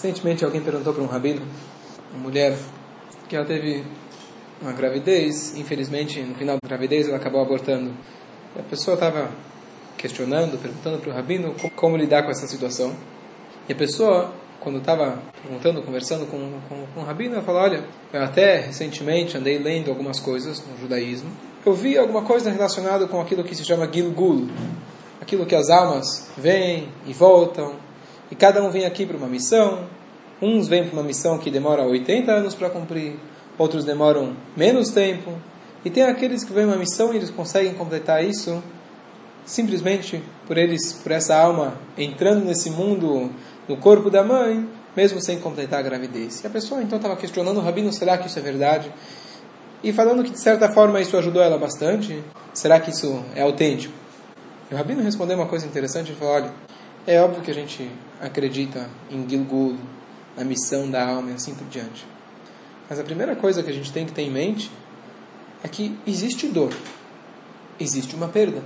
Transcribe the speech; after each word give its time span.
Recentemente 0.00 0.44
alguém 0.44 0.60
perguntou 0.60 0.94
para 0.94 1.02
um 1.02 1.08
rabino, 1.08 1.42
uma 2.14 2.22
mulher, 2.22 2.56
que 3.28 3.34
ela 3.34 3.44
teve 3.44 3.82
uma 4.62 4.72
gravidez, 4.72 5.56
infelizmente 5.56 6.20
no 6.20 6.36
final 6.36 6.56
da 6.62 6.68
gravidez 6.68 7.08
ela 7.08 7.16
acabou 7.16 7.42
abortando. 7.42 7.90
E 8.54 8.60
a 8.60 8.62
pessoa 8.62 8.94
estava 8.94 9.28
questionando, 9.96 10.56
perguntando 10.56 10.98
para 10.98 11.10
o 11.10 11.12
rabino 11.12 11.52
como, 11.60 11.72
como, 11.72 11.96
lidar 11.96 12.22
com 12.22 12.30
essa 12.30 12.46
situação. 12.46 12.94
E 13.68 13.72
a 13.72 13.74
pessoa, 13.74 14.32
quando 14.60 14.78
estava 14.78 15.20
perguntando, 15.42 15.82
conversando 15.82 16.26
com, 16.26 16.38
com, 16.68 16.86
com 16.94 17.00
o 17.00 17.04
rabino, 17.04 17.34
ela 17.34 17.42
falou: 17.42 17.62
Olha, 17.62 17.82
eu 18.12 18.22
até 18.22 18.60
recentemente 18.60 19.36
andei 19.36 19.58
lendo 19.58 19.90
algumas 19.90 20.20
coisas 20.20 20.64
no 20.64 20.78
judaísmo. 20.78 21.28
Eu 21.66 21.74
vi 21.74 21.98
alguma 21.98 22.22
coisa 22.22 22.52
relacionada 22.52 23.08
com 23.08 23.20
aquilo 23.20 23.42
que 23.42 23.52
se 23.52 23.64
chama 23.64 23.92
Gilgul, 23.92 24.46
aquilo 25.20 25.44
que 25.44 25.56
as 25.56 25.68
almas 25.68 26.30
vêm 26.36 26.88
e 27.04 27.12
voltam 27.12 27.87
e 28.30 28.34
cada 28.34 28.62
um 28.62 28.70
vem 28.70 28.84
aqui 28.84 29.06
para 29.06 29.16
uma 29.16 29.26
missão. 29.26 29.86
Uns 30.40 30.68
vêm 30.68 30.84
para 30.84 30.92
uma 30.92 31.02
missão 31.02 31.38
que 31.38 31.50
demora 31.50 31.82
80 31.82 32.30
anos 32.30 32.54
para 32.54 32.70
cumprir, 32.70 33.18
outros 33.56 33.84
demoram 33.84 34.36
menos 34.56 34.90
tempo. 34.90 35.32
E 35.84 35.90
tem 35.90 36.04
aqueles 36.04 36.44
que 36.44 36.52
vêm 36.52 36.64
uma 36.64 36.76
missão 36.76 37.12
e 37.12 37.16
eles 37.16 37.30
conseguem 37.30 37.74
completar 37.74 38.24
isso 38.24 38.62
simplesmente 39.44 40.22
por 40.46 40.58
eles, 40.58 40.92
por 40.92 41.10
essa 41.10 41.34
alma 41.36 41.74
entrando 41.96 42.44
nesse 42.44 42.70
mundo, 42.70 43.30
no 43.66 43.76
corpo 43.78 44.10
da 44.10 44.22
mãe, 44.22 44.68
mesmo 44.94 45.20
sem 45.20 45.38
completar 45.38 45.80
a 45.80 45.82
gravidez. 45.82 46.42
E 46.42 46.46
a 46.46 46.50
pessoa 46.50 46.82
então 46.82 46.96
estava 46.96 47.16
questionando 47.16 47.56
o 47.56 47.60
rabino, 47.60 47.92
será 47.92 48.18
que 48.18 48.28
isso 48.28 48.38
é 48.38 48.42
verdade? 48.42 48.92
E 49.82 49.92
falando 49.92 50.22
que 50.22 50.30
de 50.30 50.40
certa 50.40 50.68
forma 50.68 51.00
isso 51.00 51.16
ajudou 51.16 51.42
ela 51.42 51.56
bastante, 51.56 52.22
será 52.52 52.78
que 52.78 52.90
isso 52.90 53.24
é 53.34 53.42
autêntico? 53.42 53.94
E 54.70 54.74
o 54.74 54.76
rabino 54.76 55.02
respondeu 55.02 55.36
uma 55.36 55.46
coisa 55.46 55.66
interessante, 55.66 56.10
ele 56.10 56.18
falou, 56.18 56.34
olha, 56.34 56.52
é 57.06 57.20
óbvio 57.20 57.42
que 57.42 57.50
a 57.50 57.54
gente 57.54 57.90
acredita 58.20 58.88
em 59.10 59.28
Gilgul, 59.28 59.76
na 60.36 60.44
missão 60.44 60.90
da 60.90 61.06
alma 61.06 61.30
e 61.30 61.34
assim 61.34 61.54
por 61.54 61.66
diante. 61.68 62.06
Mas 62.88 62.98
a 62.98 63.04
primeira 63.04 63.34
coisa 63.36 63.62
que 63.62 63.70
a 63.70 63.72
gente 63.72 63.92
tem 63.92 64.06
que 64.06 64.12
ter 64.12 64.22
em 64.22 64.30
mente 64.30 64.70
é 65.62 65.68
que 65.68 65.98
existe 66.06 66.46
dor, 66.46 66.72
existe 67.78 68.14
uma 68.14 68.28
perda. 68.28 68.62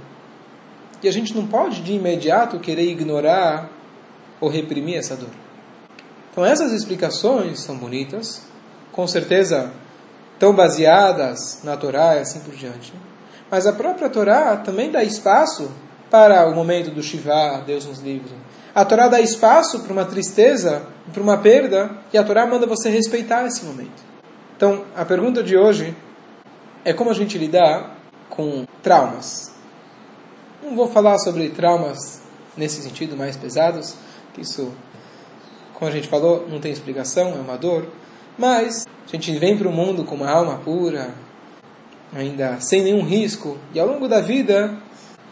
E 1.02 1.08
a 1.08 1.12
gente 1.12 1.34
não 1.34 1.46
pode 1.46 1.82
de 1.82 1.92
imediato 1.92 2.60
querer 2.60 2.88
ignorar 2.90 3.68
ou 4.40 4.48
reprimir 4.48 4.96
essa 4.96 5.16
dor. 5.16 5.30
Então 6.30 6.44
essas 6.44 6.72
explicações 6.72 7.60
são 7.60 7.76
bonitas, 7.76 8.42
com 8.92 9.06
certeza 9.06 9.72
tão 10.38 10.54
baseadas 10.54 11.60
na 11.62 11.76
Torá 11.76 12.16
e 12.16 12.20
assim 12.20 12.40
por 12.40 12.54
diante. 12.54 12.92
Mas 13.50 13.66
a 13.66 13.72
própria 13.72 14.08
Torá 14.08 14.56
também 14.56 14.90
dá 14.90 15.02
espaço 15.02 15.70
para 16.12 16.46
o 16.46 16.54
momento 16.54 16.90
do 16.90 17.02
Shiva, 17.02 17.62
Deus 17.66 17.86
nos 17.86 18.00
livre. 18.00 18.34
A 18.74 18.84
Torá 18.84 19.08
dá 19.08 19.18
espaço 19.18 19.80
para 19.80 19.94
uma 19.94 20.04
tristeza, 20.04 20.82
para 21.10 21.22
uma 21.22 21.38
perda, 21.38 21.90
e 22.12 22.18
a 22.18 22.22
Torá 22.22 22.44
manda 22.44 22.66
você 22.66 22.90
respeitar 22.90 23.46
esse 23.46 23.64
momento. 23.64 24.02
Então, 24.54 24.84
a 24.94 25.06
pergunta 25.06 25.42
de 25.42 25.56
hoje 25.56 25.96
é 26.84 26.92
como 26.92 27.08
a 27.08 27.14
gente 27.14 27.38
lidar 27.38 27.96
com 28.28 28.66
traumas. 28.82 29.54
Não 30.62 30.76
vou 30.76 30.86
falar 30.86 31.18
sobre 31.18 31.48
traumas 31.48 32.20
nesse 32.58 32.82
sentido 32.82 33.16
mais 33.16 33.34
pesados, 33.34 33.94
que 34.34 34.42
isso, 34.42 34.70
como 35.72 35.90
a 35.90 35.94
gente 35.94 36.08
falou, 36.08 36.46
não 36.46 36.60
tem 36.60 36.70
explicação, 36.70 37.30
é 37.30 37.40
uma 37.40 37.56
dor. 37.56 37.86
Mas 38.36 38.86
a 38.86 39.10
gente 39.10 39.34
vem 39.38 39.56
para 39.56 39.66
o 39.66 39.72
mundo 39.72 40.04
com 40.04 40.16
uma 40.16 40.28
alma 40.30 40.58
pura, 40.58 41.14
ainda 42.14 42.60
sem 42.60 42.82
nenhum 42.82 43.02
risco, 43.02 43.56
e 43.72 43.80
ao 43.80 43.86
longo 43.86 44.06
da 44.06 44.20
vida 44.20 44.76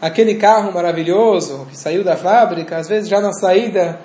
aquele 0.01 0.35
carro 0.35 0.73
maravilhoso 0.73 1.67
que 1.69 1.77
saiu 1.77 2.03
da 2.03 2.17
fábrica, 2.17 2.77
às 2.77 2.89
vezes 2.89 3.07
já 3.07 3.21
na 3.21 3.31
saída, 3.31 3.99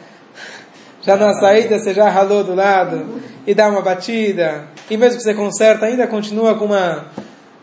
já 1.01 1.17
na 1.17 1.33
saída 1.33 1.79
você 1.79 1.95
já 1.95 2.11
ralou 2.11 2.45
do 2.45 2.55
lado 2.55 3.21
e 3.47 3.55
dá 3.55 3.69
uma 3.69 3.81
batida, 3.81 4.65
e 4.91 4.97
mesmo 4.97 5.17
que 5.17 5.25
você 5.25 5.33
conserta, 5.33 5.87
ainda 5.87 6.07
continua 6.07 6.55
com 6.57 6.67
uma, 6.67 7.07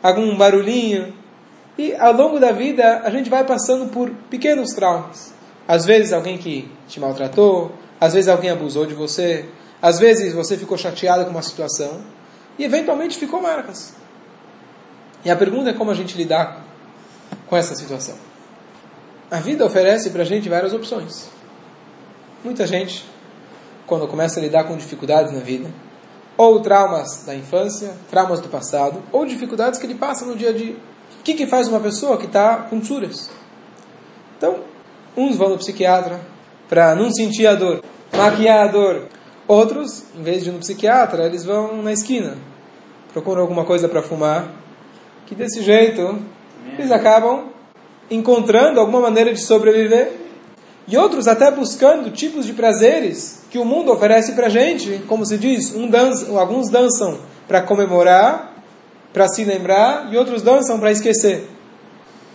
algum 0.01 0.35
barulhinho. 0.35 1.13
E 1.77 1.95
ao 1.95 2.13
longo 2.13 2.39
da 2.39 2.51
vida 2.51 3.01
a 3.03 3.09
gente 3.09 3.29
vai 3.29 3.43
passando 3.43 3.89
por 3.91 4.09
pequenos 4.29 4.73
traumas. 4.73 5.33
Às 5.67 5.85
vezes 5.85 6.11
alguém 6.11 6.37
que 6.37 6.69
te 6.87 6.99
maltratou, 6.99 7.71
às 8.01 8.13
vezes 8.13 8.27
alguém 8.27 8.49
abusou 8.49 8.85
de 8.85 8.93
você, 8.93 9.45
às 9.81 9.99
vezes 9.99 10.33
você 10.33 10.57
ficou 10.57 10.77
chateado 10.77 11.23
com 11.25 11.31
uma 11.31 11.41
situação 11.41 12.01
e 12.57 12.63
eventualmente 12.63 13.17
ficou 13.17 13.41
marcas. 13.41 13.93
E 15.23 15.31
a 15.31 15.35
pergunta 15.35 15.69
é 15.69 15.73
como 15.73 15.89
a 15.89 15.93
gente 15.93 16.17
lidar 16.17 16.63
com 17.47 17.55
essa 17.55 17.75
situação. 17.75 18.32
A 19.33 19.39
vida 19.39 19.65
oferece 19.65 20.11
para 20.11 20.21
a 20.21 20.25
gente 20.25 20.47
várias 20.47 20.73
opções. 20.73 21.27
Muita 22.43 22.67
gente, 22.67 23.03
quando 23.87 24.07
começa 24.07 24.39
a 24.39 24.43
lidar 24.43 24.65
com 24.65 24.77
dificuldades 24.77 25.33
na 25.33 25.39
vida, 25.39 25.71
ou 26.37 26.59
traumas 26.59 27.23
da 27.25 27.33
infância, 27.33 27.95
traumas 28.11 28.39
do 28.39 28.47
passado, 28.47 29.01
ou 29.11 29.25
dificuldades 29.25 29.79
que 29.79 29.87
ele 29.87 29.95
passa 29.95 30.23
no 30.23 30.35
dia 30.35 30.51
a 30.51 30.53
dia. 30.53 30.75
O 31.19 31.23
que, 31.23 31.33
que 31.33 31.47
faz 31.47 31.67
uma 31.67 31.79
pessoa 31.79 32.15
que 32.17 32.27
está 32.27 32.57
com 32.57 32.79
tsuras? 32.79 33.31
Então, 34.37 34.59
uns 35.17 35.35
vão 35.35 35.49
no 35.49 35.57
psiquiatra 35.57 36.21
para 36.69 36.93
não 36.93 37.11
sentir 37.11 37.47
a 37.47 37.55
dor, 37.55 37.83
maquiar 38.15 38.67
a 38.67 38.71
dor. 38.71 39.07
Outros, 39.47 40.03
em 40.15 40.21
vez 40.21 40.43
de 40.43 40.51
ir 40.51 40.53
no 40.53 40.59
psiquiatra, 40.59 41.25
eles 41.25 41.43
vão 41.43 41.81
na 41.81 41.91
esquina, 41.91 42.37
procuram 43.11 43.41
alguma 43.41 43.65
coisa 43.65 43.89
para 43.89 44.03
fumar, 44.03 44.47
que 45.25 45.33
desse 45.33 45.63
jeito 45.63 46.19
eles 46.77 46.91
acabam 46.91 47.52
encontrando 48.15 48.79
alguma 48.79 49.01
maneira 49.01 49.33
de 49.33 49.41
sobreviver. 49.41 50.11
E 50.87 50.97
outros 50.97 51.27
até 51.27 51.49
buscando 51.49 52.11
tipos 52.11 52.45
de 52.45 52.53
prazeres 52.53 53.43
que 53.49 53.57
o 53.57 53.65
mundo 53.65 53.91
oferece 53.91 54.33
para 54.33 54.47
a 54.47 54.49
gente. 54.49 55.01
Como 55.07 55.25
se 55.25 55.37
diz, 55.37 55.73
um 55.73 55.87
dança, 55.87 56.29
alguns 56.37 56.69
dançam 56.69 57.19
para 57.47 57.61
comemorar, 57.61 58.53
para 59.13 59.27
se 59.27 59.45
lembrar, 59.45 60.11
e 60.11 60.17
outros 60.17 60.41
dançam 60.41 60.79
para 60.79 60.91
esquecer. 60.91 61.47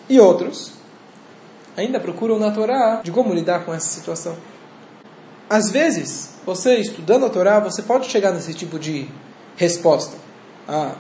E 0.09 0.19
outros 0.19 0.73
ainda 1.77 2.01
procuram 2.01 2.39
na 2.39 2.51
Torá 2.51 3.01
de 3.05 3.11
como 3.11 3.35
lidar 3.35 3.65
com 3.65 3.75
essa 3.75 3.89
situação. 3.89 4.35
Às 5.49 5.71
vezes, 5.71 6.31
você 6.45 6.77
estudando 6.77 7.27
a 7.27 7.31
Torá, 7.31 7.61
você 7.61 7.83
pode 7.83 8.09
chegar 8.11 8.33
nesse 8.33 8.55
tipo 8.55 8.79
de 8.79 9.09
resposta. 9.57 10.17
Ah, 10.67 10.93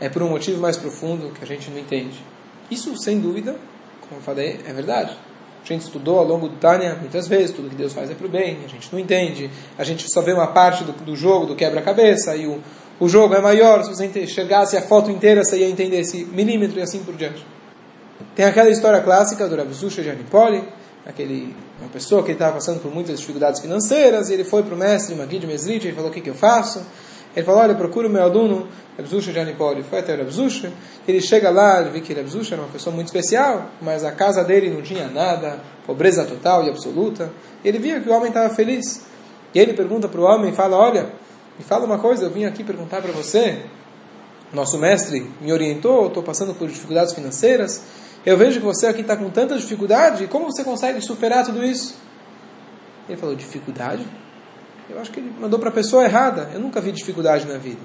é 0.00 0.08
por 0.08 0.22
um 0.22 0.28
motivo 0.28 0.60
mais 0.60 0.76
profundo 0.76 1.30
que 1.30 1.42
a 1.42 1.46
gente 1.46 1.70
não 1.70 1.78
entende. 1.78 2.22
Isso, 2.70 2.96
sem 2.96 3.20
dúvida, 3.20 3.56
como 4.08 4.20
eu 4.20 4.24
falei, 4.24 4.60
é 4.66 4.72
verdade. 4.72 5.16
A 5.62 5.66
gente 5.66 5.82
estudou 5.82 6.18
ao 6.18 6.24
longo 6.24 6.48
do 6.48 6.56
Tânia 6.56 6.96
muitas 7.00 7.26
vezes, 7.26 7.50
tudo 7.50 7.68
que 7.68 7.74
Deus 7.74 7.92
faz 7.92 8.08
é 8.08 8.14
para 8.14 8.26
o 8.26 8.30
bem, 8.30 8.58
a 8.64 8.68
gente 8.68 8.88
não 8.92 9.00
entende, 9.00 9.50
a 9.76 9.82
gente 9.82 10.08
só 10.08 10.22
vê 10.22 10.32
uma 10.32 10.46
parte 10.46 10.84
do, 10.84 10.92
do 10.92 11.16
jogo, 11.16 11.46
do 11.46 11.56
quebra-cabeça, 11.56 12.36
e 12.36 12.46
o, 12.46 12.60
o 13.00 13.08
jogo 13.08 13.34
é 13.34 13.40
maior, 13.40 13.82
se 13.82 13.88
você 13.88 14.06
enxergasse 14.06 14.76
a 14.76 14.82
foto 14.82 15.10
inteira, 15.10 15.44
você 15.44 15.58
ia 15.58 15.68
entender 15.68 15.98
esse 15.98 16.24
milímetro 16.24 16.78
e 16.78 16.82
assim 16.82 17.02
por 17.02 17.16
diante. 17.16 17.44
Tem 18.36 18.44
aquela 18.44 18.70
história 18.70 19.00
clássica 19.00 19.48
do 19.48 19.56
Rav 19.56 19.72
Zusha 19.72 20.02
de 20.02 20.10
Anipoli, 20.10 20.62
aquele, 21.04 21.54
uma 21.80 21.90
pessoa 21.90 22.22
que 22.22 22.30
estava 22.30 22.52
passando 22.52 22.80
por 22.80 22.94
muitas 22.94 23.18
dificuldades 23.18 23.60
financeiras, 23.60 24.30
e 24.30 24.34
ele 24.34 24.44
foi 24.44 24.62
para 24.62 24.74
o 24.74 24.78
mestre 24.78 25.16
Magid 25.16 25.46
Mesrit, 25.48 25.88
e 25.88 25.92
falou, 25.92 26.10
o 26.10 26.12
que, 26.12 26.20
que 26.20 26.30
eu 26.30 26.34
faço? 26.34 26.80
Ele 27.36 27.44
falou, 27.44 27.60
olha, 27.60 27.74
procura 27.74 28.08
o 28.08 28.10
meu 28.10 28.22
aluno, 28.22 28.66
Rebzusha 28.96 29.30
de 29.30 29.38
Anipoli. 29.38 29.82
Foi 29.82 29.98
até 29.98 30.16
Rebzusha, 30.16 30.72
ele 31.06 31.20
chega 31.20 31.50
lá, 31.50 31.82
ele 31.82 31.90
vê 31.90 32.00
que 32.00 32.14
Rebzusha 32.14 32.54
era 32.54 32.62
uma 32.62 32.70
pessoa 32.70 32.96
muito 32.96 33.08
especial, 33.08 33.66
mas 33.82 34.02
a 34.04 34.10
casa 34.10 34.42
dele 34.42 34.70
não 34.70 34.80
tinha 34.80 35.06
nada, 35.08 35.60
pobreza 35.86 36.24
total 36.24 36.64
e 36.64 36.70
absoluta. 36.70 37.30
Ele 37.62 37.78
via 37.78 38.00
que 38.00 38.08
o 38.08 38.12
homem 38.12 38.28
estava 38.28 38.52
feliz. 38.54 39.04
E 39.54 39.58
ele 39.58 39.74
pergunta 39.74 40.08
para 40.08 40.18
o 40.18 40.24
homem, 40.24 40.50
fala, 40.52 40.78
olha, 40.78 41.10
me 41.58 41.64
fala 41.64 41.84
uma 41.84 41.98
coisa, 41.98 42.24
eu 42.24 42.30
vim 42.30 42.46
aqui 42.46 42.64
perguntar 42.64 43.02
para 43.02 43.12
você, 43.12 43.62
nosso 44.52 44.78
mestre 44.78 45.30
me 45.40 45.52
orientou, 45.52 46.06
estou 46.06 46.22
passando 46.22 46.54
por 46.54 46.68
dificuldades 46.68 47.12
financeiras, 47.12 47.82
eu 48.24 48.36
vejo 48.36 48.60
que 48.60 48.66
você 48.66 48.86
aqui 48.86 49.02
está 49.02 49.16
com 49.16 49.28
tanta 49.30 49.56
dificuldade, 49.56 50.26
como 50.26 50.46
você 50.46 50.64
consegue 50.64 51.00
superar 51.02 51.44
tudo 51.44 51.62
isso? 51.62 51.96
Ele 53.08 53.18
falou, 53.18 53.34
dificuldade? 53.36 54.06
Eu 54.88 55.00
acho 55.00 55.10
que 55.10 55.20
ele 55.20 55.32
mandou 55.38 55.58
para 55.58 55.68
a 55.68 55.72
pessoa 55.72 56.04
errada. 56.04 56.50
Eu 56.54 56.60
nunca 56.60 56.80
vi 56.80 56.92
dificuldade 56.92 57.46
na 57.46 57.58
vida. 57.58 57.80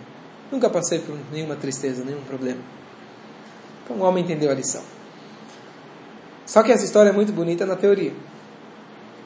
Nunca 0.51 0.69
passei 0.69 0.99
por 0.99 1.17
nenhuma 1.31 1.55
tristeza, 1.55 2.03
nenhum 2.03 2.21
problema. 2.21 2.59
Então 3.83 3.97
o 3.97 4.01
homem 4.01 4.23
entendeu 4.23 4.51
a 4.51 4.53
lição. 4.53 4.83
Só 6.45 6.61
que 6.61 6.71
essa 6.71 6.83
história 6.83 7.09
é 7.09 7.13
muito 7.13 7.31
bonita 7.31 7.65
na 7.65 7.75
teoria. 7.75 8.11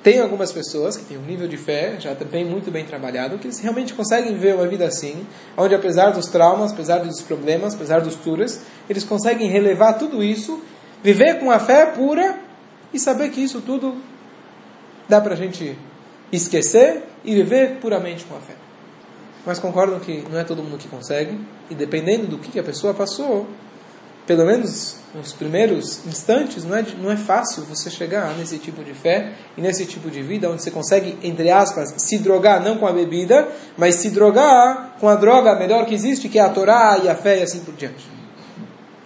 Tem 0.04 0.20
algumas 0.20 0.52
pessoas 0.52 0.96
que 0.96 1.04
têm 1.04 1.18
um 1.18 1.24
nível 1.24 1.48
de 1.48 1.58
fé 1.58 1.96
já 2.00 2.14
também 2.14 2.46
muito 2.46 2.70
bem 2.70 2.86
trabalhado, 2.86 3.40
que 3.40 3.48
eles 3.48 3.60
realmente 3.60 3.92
conseguem 3.96 4.38
ver 4.38 4.54
uma 4.54 4.68
vida 4.68 4.86
assim, 4.86 5.26
onde 5.58 5.74
apesar 5.74 6.12
dos 6.12 6.28
traumas, 6.28 6.72
apesar 6.72 7.00
dos 7.00 7.24
problemas, 7.24 7.74
apesar 7.74 8.02
dos 8.02 8.14
turas, 8.16 8.62
eles 8.88 9.04
conseguem 9.04 9.50
relevar 9.50 9.94
tudo 9.94 10.24
isso, 10.24 10.62
viver 11.02 11.40
com 11.40 11.50
a 11.50 11.58
fé 11.58 11.88
pura 11.88 12.38
e 12.94 13.00
saber 13.00 13.32
que 13.32 13.44
isso 13.44 13.62
tudo 13.62 13.96
dá 15.10 15.20
para 15.20 15.34
a 15.34 15.38
gente 15.38 15.76
esquecer 16.32 17.02
e 17.26 17.36
viver 17.36 17.78
puramente 17.82 18.24
com 18.26 18.36
a 18.36 18.40
fé. 18.40 18.54
Mas 19.46 19.60
concordam 19.60 20.00
que 20.00 20.24
não 20.30 20.40
é 20.40 20.44
todo 20.44 20.64
mundo 20.64 20.78
que 20.78 20.88
consegue, 20.88 21.40
e 21.70 21.76
dependendo 21.76 22.28
do 22.28 22.38
que 22.38 22.60
a 22.60 22.64
pessoa 22.64 22.94
passou, 22.94 23.48
pelo 24.26 24.44
menos 24.44 24.98
nos 25.14 25.34
primeiros 25.34 26.06
instantes, 26.06 26.64
não 26.66 26.76
é, 26.76 26.86
não 27.02 27.12
é 27.12 27.16
fácil 27.16 27.64
você 27.64 27.92
chegar 27.92 28.36
nesse 28.36 28.58
tipo 28.58 28.84
de 28.84 28.94
fé 28.94 29.34
e 29.56 29.62
nesse 29.62 29.86
tipo 29.86 30.10
de 30.10 30.24
vida, 30.24 30.50
onde 30.50 30.64
você 30.64 30.72
consegue, 30.72 31.18
entre 31.22 31.52
aspas, 31.52 31.94
se 31.98 32.18
drogar 32.18 32.62
não 32.62 32.78
com 32.78 32.88
a 32.88 32.92
bebida, 32.92 33.48
mas 33.78 33.96
se 33.96 34.10
drogar 34.10 34.96
com 35.00 35.08
a 35.08 35.16
droga 35.16 35.56
melhor 35.56 35.86
que 35.86 35.94
existe, 35.94 36.28
que 36.28 36.40
é 36.40 36.42
a 36.42 36.50
Torá 36.50 37.00
e 37.04 37.08
a 37.08 37.16
fé 37.16 37.40
e 37.40 37.44
assim 37.44 37.60
por 37.60 37.76
diante. 37.76 38.10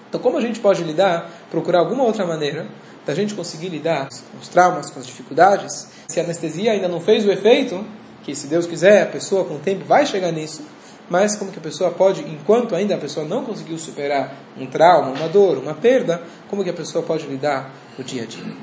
Então, 0.08 0.22
como 0.22 0.38
a 0.38 0.42
gente 0.42 0.60
pode 0.60 0.84
lidar, 0.84 1.30
procurar 1.52 1.80
alguma 1.80 2.04
outra 2.04 2.26
maneira 2.26 2.66
da 3.06 3.14
gente 3.14 3.34
conseguir 3.34 3.70
lidar 3.70 4.08
com 4.10 4.40
os 4.42 4.48
traumas, 4.48 4.90
com 4.90 5.00
as 5.00 5.06
dificuldades? 5.06 5.88
Se 6.08 6.20
a 6.20 6.24
anestesia 6.24 6.72
ainda 6.72 6.88
não 6.88 7.00
fez 7.00 7.26
o 7.26 7.32
efeito, 7.32 7.86
que 8.30 8.36
se 8.36 8.48
Deus 8.48 8.68
quiser, 8.68 9.04
a 9.04 9.06
pessoa 9.08 9.44
com 9.46 9.56
o 9.56 9.60
tempo 9.60 9.84
vai 9.86 10.06
chegar 10.06 10.32
nisso, 10.32 10.62
mas 11.10 11.36
como 11.36 11.52
que 11.52 11.58
a 11.58 11.62
pessoa 11.62 11.90
pode, 11.90 12.22
enquanto 12.22 12.76
ainda 12.76 12.96
a 12.96 12.98
pessoa 12.98 13.26
não 13.26 13.44
conseguiu 13.44 13.78
superar 13.80 14.36
um 14.56 14.68
trauma, 14.68 15.10
uma 15.10 15.28
dor, 15.28 15.58
uma 15.58 15.74
perda, 15.74 16.22
como 16.48 16.64
que 16.64 16.70
a 16.70 16.74
pessoa 16.74 17.04
pode 17.04 17.26
lidar 17.26 17.74
no 17.98 18.04
dia 18.04 18.24
a 18.24 18.26
dia? 18.26 18.54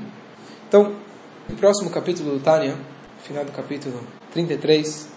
Então, 0.69 0.95
no 1.49 1.57
próximo 1.57 1.91
capítulo 1.91 2.39
do 2.39 2.41
Tânia, 2.41 2.77
final 3.23 3.45
do 3.45 3.51
capítulo 3.51 4.01
33, 4.33 5.09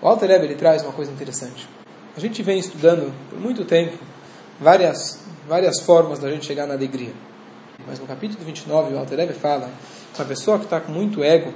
o 0.00 0.08
Alter 0.08 0.30
Rebbe, 0.30 0.46
ele 0.46 0.54
traz 0.56 0.82
uma 0.82 0.92
coisa 0.92 1.12
interessante. 1.12 1.68
A 2.16 2.20
gente 2.20 2.42
vem 2.42 2.58
estudando 2.58 3.14
por 3.30 3.40
muito 3.40 3.64
tempo 3.64 3.96
várias, 4.60 5.20
várias 5.48 5.78
formas 5.80 6.18
da 6.18 6.28
gente 6.30 6.44
chegar 6.44 6.66
na 6.66 6.74
alegria. 6.74 7.12
Mas 7.86 8.00
no 8.00 8.06
capítulo 8.06 8.44
29, 8.44 8.94
o 8.94 8.98
Alter 8.98 9.18
Rebbe 9.18 9.34
fala 9.34 9.70
que 10.12 10.20
uma 10.20 10.28
pessoa 10.28 10.58
que 10.58 10.64
está 10.64 10.80
com 10.80 10.90
muito 10.90 11.22
ego, 11.22 11.54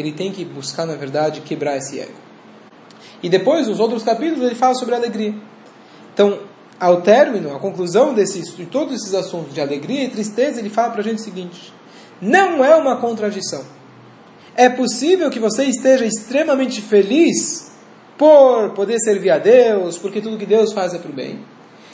ele 0.00 0.12
tem 0.12 0.32
que 0.32 0.44
buscar, 0.44 0.86
na 0.86 0.94
verdade, 0.94 1.40
quebrar 1.40 1.76
esse 1.76 2.00
ego. 2.00 2.12
E 3.22 3.28
depois, 3.28 3.66
nos 3.66 3.80
outros 3.80 4.02
capítulos, 4.02 4.44
ele 4.44 4.54
fala 4.54 4.74
sobre 4.74 4.94
alegria. 4.94 5.34
Então, 6.14 6.40
ao 6.78 7.02
término, 7.02 7.54
a 7.54 7.58
conclusão 7.58 8.14
desses, 8.14 8.56
de 8.56 8.66
todos 8.66 8.94
esses 8.94 9.14
assuntos 9.14 9.52
de 9.52 9.60
alegria 9.60 10.04
e 10.04 10.08
tristeza, 10.08 10.58
ele 10.58 10.70
fala 10.70 10.90
para 10.90 11.00
a 11.00 11.04
gente 11.04 11.18
o 11.18 11.22
seguinte: 11.22 11.72
não 12.20 12.64
é 12.64 12.74
uma 12.74 12.96
contradição. 12.96 13.64
É 14.56 14.68
possível 14.68 15.30
que 15.30 15.38
você 15.38 15.64
esteja 15.64 16.04
extremamente 16.04 16.80
feliz 16.80 17.70
por 18.16 18.70
poder 18.70 18.98
servir 18.98 19.30
a 19.30 19.38
Deus, 19.38 19.96
porque 19.96 20.20
tudo 20.20 20.36
que 20.36 20.46
Deus 20.46 20.72
faz 20.72 20.92
é 20.92 20.98
para 20.98 21.10
o 21.10 21.14
bem. 21.14 21.40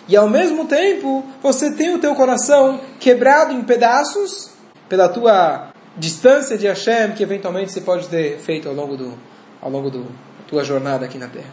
E 0.08 0.16
ao 0.16 0.28
mesmo 0.28 0.66
tempo, 0.66 1.24
você 1.42 1.72
tem 1.72 1.94
o 1.94 1.98
teu 1.98 2.14
coração 2.14 2.80
quebrado 2.98 3.52
em 3.52 3.62
pedaços 3.62 4.50
pela 4.88 5.08
tua 5.08 5.72
distância 5.96 6.56
de 6.58 6.66
Hashem, 6.66 7.12
que 7.12 7.22
eventualmente 7.22 7.72
você 7.72 7.80
pode 7.80 8.08
ter 8.08 8.38
feito 8.38 8.68
ao 8.68 8.74
longo 8.74 8.96
do, 8.96 9.14
ao 9.60 9.70
longo 9.70 9.90
do, 9.90 10.06
tua 10.46 10.64
jornada 10.64 11.04
aqui 11.04 11.18
na 11.18 11.28
Terra. 11.28 11.50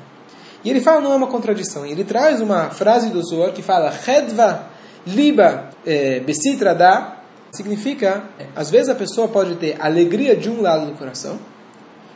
E 0.64 0.70
ele 0.70 0.80
fala, 0.80 1.02
não 1.02 1.12
é 1.12 1.16
uma 1.16 1.28
contradição, 1.28 1.86
ele 1.86 2.04
traz 2.04 2.40
uma 2.40 2.70
frase 2.70 3.10
do 3.10 3.22
Zohar 3.24 3.52
que 3.52 3.62
fala, 3.62 3.94
Hedva 4.08 4.70
liba 5.06 5.70
eh, 5.86 6.22
besitra 6.22 6.74
da, 6.74 7.18
significa, 7.52 8.24
às 8.56 8.70
vezes 8.70 8.90
a 8.90 8.96
pessoa 8.96 9.28
pode 9.28 9.56
ter 9.56 9.76
alegria 9.80 10.36
de 10.36 10.50
um 10.50 10.62
lado 10.62 10.86
do 10.86 10.94
coração 10.94 11.38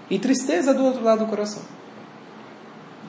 e 0.10 0.18
tristeza 0.18 0.74
do 0.74 0.84
outro 0.86 1.04
lado 1.04 1.20
do 1.20 1.28
coração. 1.28 1.62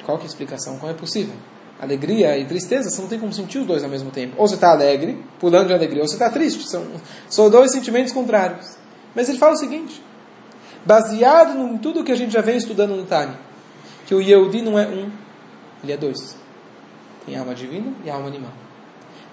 Qual 0.04 0.18
que 0.18 0.24
é 0.24 0.26
a 0.26 0.30
explicação? 0.30 0.78
Como 0.78 0.90
é 0.90 0.94
possível? 0.94 1.34
Alegria 1.80 2.36
e 2.36 2.44
tristeza, 2.44 2.90
você 2.90 3.00
não 3.00 3.08
tem 3.08 3.20
como 3.20 3.32
sentir 3.32 3.58
os 3.58 3.66
dois 3.66 3.84
ao 3.84 3.90
mesmo 3.90 4.10
tempo. 4.10 4.34
Ou 4.36 4.48
você 4.48 4.56
está 4.56 4.72
alegre, 4.72 5.22
pulando 5.38 5.68
de 5.68 5.74
alegria, 5.74 6.02
ou 6.02 6.08
você 6.08 6.14
está 6.14 6.28
triste. 6.28 6.68
São, 6.68 6.84
são 7.28 7.48
dois 7.48 7.70
sentimentos 7.70 8.12
contrários. 8.12 8.77
Mas 9.14 9.28
ele 9.28 9.38
fala 9.38 9.52
o 9.52 9.58
seguinte, 9.58 10.02
baseado 10.84 11.58
em 11.58 11.78
tudo 11.78 12.04
que 12.04 12.12
a 12.12 12.16
gente 12.16 12.32
já 12.32 12.40
vem 12.40 12.56
estudando 12.56 12.94
no 12.94 13.04
Tânia, 13.04 13.38
que 14.06 14.14
o 14.14 14.20
Yehudi 14.20 14.62
não 14.62 14.78
é 14.78 14.86
um, 14.86 15.10
ele 15.82 15.92
é 15.92 15.96
dois. 15.96 16.36
Tem 17.26 17.36
alma 17.36 17.54
divina 17.54 17.92
e 18.04 18.10
alma 18.10 18.28
animal. 18.28 18.52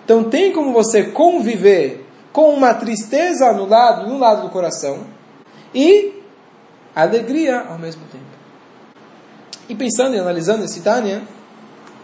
Então 0.04 0.24
tem 0.26 0.52
como 0.52 0.74
você 0.74 1.06
conviver 1.06 2.06
com 2.32 2.54
uma 2.54 2.74
tristeza 2.74 3.52
no 3.54 3.66
lado, 3.66 4.08
no 4.08 4.18
lado 4.20 4.42
do 4.44 4.50
coração 4.50 5.06
e 5.74 6.22
alegria 6.94 7.62
ao 7.62 7.80
mesmo 7.80 8.04
tempo. 8.12 8.24
E 9.68 9.74
pensando 9.74 10.16
e 10.16 10.20
analisando 10.20 10.64
esse 10.64 10.82
Tânia, 10.82 11.24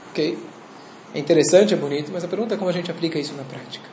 ok, 0.09 0.37
é 1.13 1.19
interessante, 1.19 1.73
é 1.73 1.77
bonito, 1.77 2.11
mas 2.11 2.23
a 2.23 2.27
pergunta 2.27 2.55
é 2.55 2.57
como 2.57 2.69
a 2.69 2.73
gente 2.73 2.89
aplica 2.89 3.19
isso 3.19 3.33
na 3.33 3.43
prática. 3.43 3.85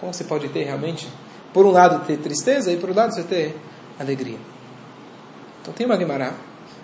Como 0.00 0.12
você 0.12 0.24
pode 0.24 0.48
ter 0.48 0.64
realmente, 0.64 1.08
por 1.52 1.66
um 1.66 1.70
lado, 1.70 2.04
ter 2.06 2.18
tristeza 2.18 2.72
e 2.72 2.76
por 2.76 2.90
outro 2.90 3.00
lado, 3.00 3.14
você 3.14 3.22
ter 3.22 3.56
alegria. 3.98 4.38
Então 5.60 5.74
tem 5.74 5.86
uma 5.86 5.96
Gemara 5.96 6.32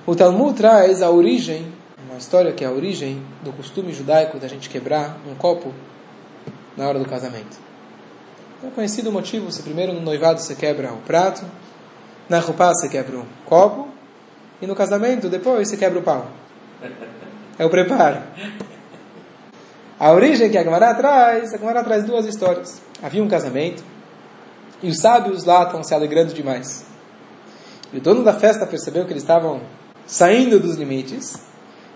o 0.07 0.15
Talmud 0.15 0.57
traz 0.57 1.03
a 1.03 1.11
origem, 1.11 1.67
uma 2.09 2.17
história 2.17 2.53
que 2.53 2.65
é 2.65 2.69
a 2.69 2.71
origem 2.71 3.21
do 3.43 3.53
costume 3.53 3.93
judaico 3.93 4.39
da 4.39 4.47
gente 4.47 4.71
quebrar 4.71 5.19
um 5.29 5.35
copo 5.35 5.75
na 6.77 6.87
hora 6.87 7.01
do 7.01 7.05
casamento. 7.05 7.59
É 8.65 8.71
conhecido 8.71 9.11
o 9.11 9.13
motivo, 9.13 9.51
você 9.51 9.63
primeiro 9.63 9.93
no 9.93 10.01
noivado 10.01 10.41
você 10.41 10.55
quebra 10.55 10.93
o 10.93 10.99
prato, 10.99 11.45
na 12.29 12.39
roupa 12.39 12.69
você 12.69 12.89
quebra 12.89 13.19
o 13.19 13.27
copo, 13.47 13.89
e 14.63 14.67
no 14.69 14.77
casamento 14.77 15.29
depois 15.29 15.69
você 15.69 15.77
quebra 15.77 15.99
o 15.99 16.03
pau. 16.03 16.29
É 17.59 17.65
o 17.65 17.69
preparo. 17.69 18.23
A 19.99 20.13
origem 20.13 20.49
que 20.49 20.57
a 20.57 20.63
Gemara 20.63 20.95
traz, 20.95 21.53
a 21.53 21.59
Gemara 21.59 21.83
traz 21.83 22.05
duas 22.05 22.27
histórias. 22.27 22.81
Havia 23.03 23.25
um 23.25 23.29
casamento, 23.29 23.83
e 24.83 24.89
os 24.89 24.99
sábios 24.99 25.45
lá 25.45 25.63
estão 25.63 25.83
se 25.83 25.95
alegrando 25.95 26.35
demais. 26.35 26.85
E 27.93 27.99
o 27.99 28.01
dono 28.01 28.23
da 28.23 28.35
festa 28.35 28.67
percebeu 28.67 29.05
que 29.05 29.13
eles 29.13 29.23
estavam 29.23 29.61
saindo 30.07 30.61
dos 30.61 30.77
limites. 30.77 31.35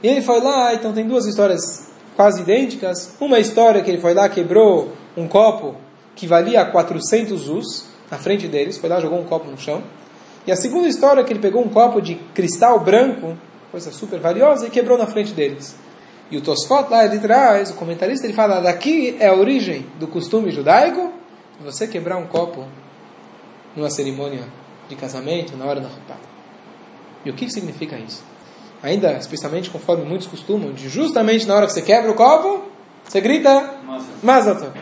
E 0.03 0.09
ele 0.09 0.23
foi 0.23 0.41
lá, 0.41 0.75
então 0.75 0.93
tem 0.93 1.07
duas 1.07 1.27
histórias 1.27 1.91
quase 2.17 2.43
idênticas. 2.43 3.15
Uma 3.21 3.39
história 3.39 3.83
que 3.83 3.91
ele 3.91 4.01
foi 4.01 4.15
lá, 4.15 4.29
quebrou 4.29 4.93
um 5.17 5.29
copo 5.29 5.77
que 6.15 6.27
valia 6.27 6.65
400 6.65 7.49
us 7.49 7.87
na 8.11 8.19
frente 8.19 8.49
deles, 8.49 8.77
foi 8.77 8.89
lá, 8.89 9.01
jogou 9.01 9.21
um 9.21 9.25
copo 9.25 9.51
no 9.51 9.59
chão. 9.59 9.83
E 10.47 10.51
a 10.53 10.57
segunda 10.57 10.89
história 10.89 11.21
é 11.21 11.25
que 11.25 11.33
ele 11.33 11.41
pegou 11.41 11.63
um 11.63 11.69
copo 11.69 12.01
de 12.01 12.17
cristal 12.35 12.81
branco, 12.81 13.37
coisa 13.71 13.93
super 13.93 14.19
valiosa, 14.19 14.67
e 14.67 14.71
quebrou 14.71 14.99
na 14.99 15.07
frente 15.07 15.33
deles. 15.33 15.77
E 16.31 16.37
o 16.37 16.41
Tosfot 16.41 16.89
lá 16.91 17.05
ele 17.05 17.19
traz, 17.19 17.71
o 17.71 17.75
comentarista, 17.75 18.27
ele 18.27 18.33
fala, 18.33 18.61
daqui 18.61 19.17
é 19.19 19.29
a 19.29 19.35
origem 19.35 19.87
do 19.99 20.07
costume 20.07 20.51
judaico, 20.51 21.13
você 21.65 21.87
quebrar 21.87 22.17
um 22.17 22.27
copo 22.27 22.67
numa 23.77 23.91
cerimônia 23.91 24.45
de 24.89 24.97
casamento, 24.97 25.57
na 25.57 25.65
hora 25.65 25.81
da 25.81 25.89
roupa. 25.89 26.17
E 27.25 27.31
o 27.31 27.35
que 27.35 27.51
significa 27.51 27.97
isso? 27.97 28.23
Ainda, 28.83 29.13
especialmente 29.13 29.71
conforme 29.71 30.05
muitos 30.05 30.27
costumam, 30.27 30.73
de 30.73 30.89
justamente 30.89 31.47
na 31.47 31.55
hora 31.55 31.67
que 31.67 31.73
você 31.73 31.83
quebra 31.83 32.11
o 32.11 32.15
copo, 32.15 32.65
você 33.05 33.21
grita 33.21 33.75
Mazatov. 34.23 34.73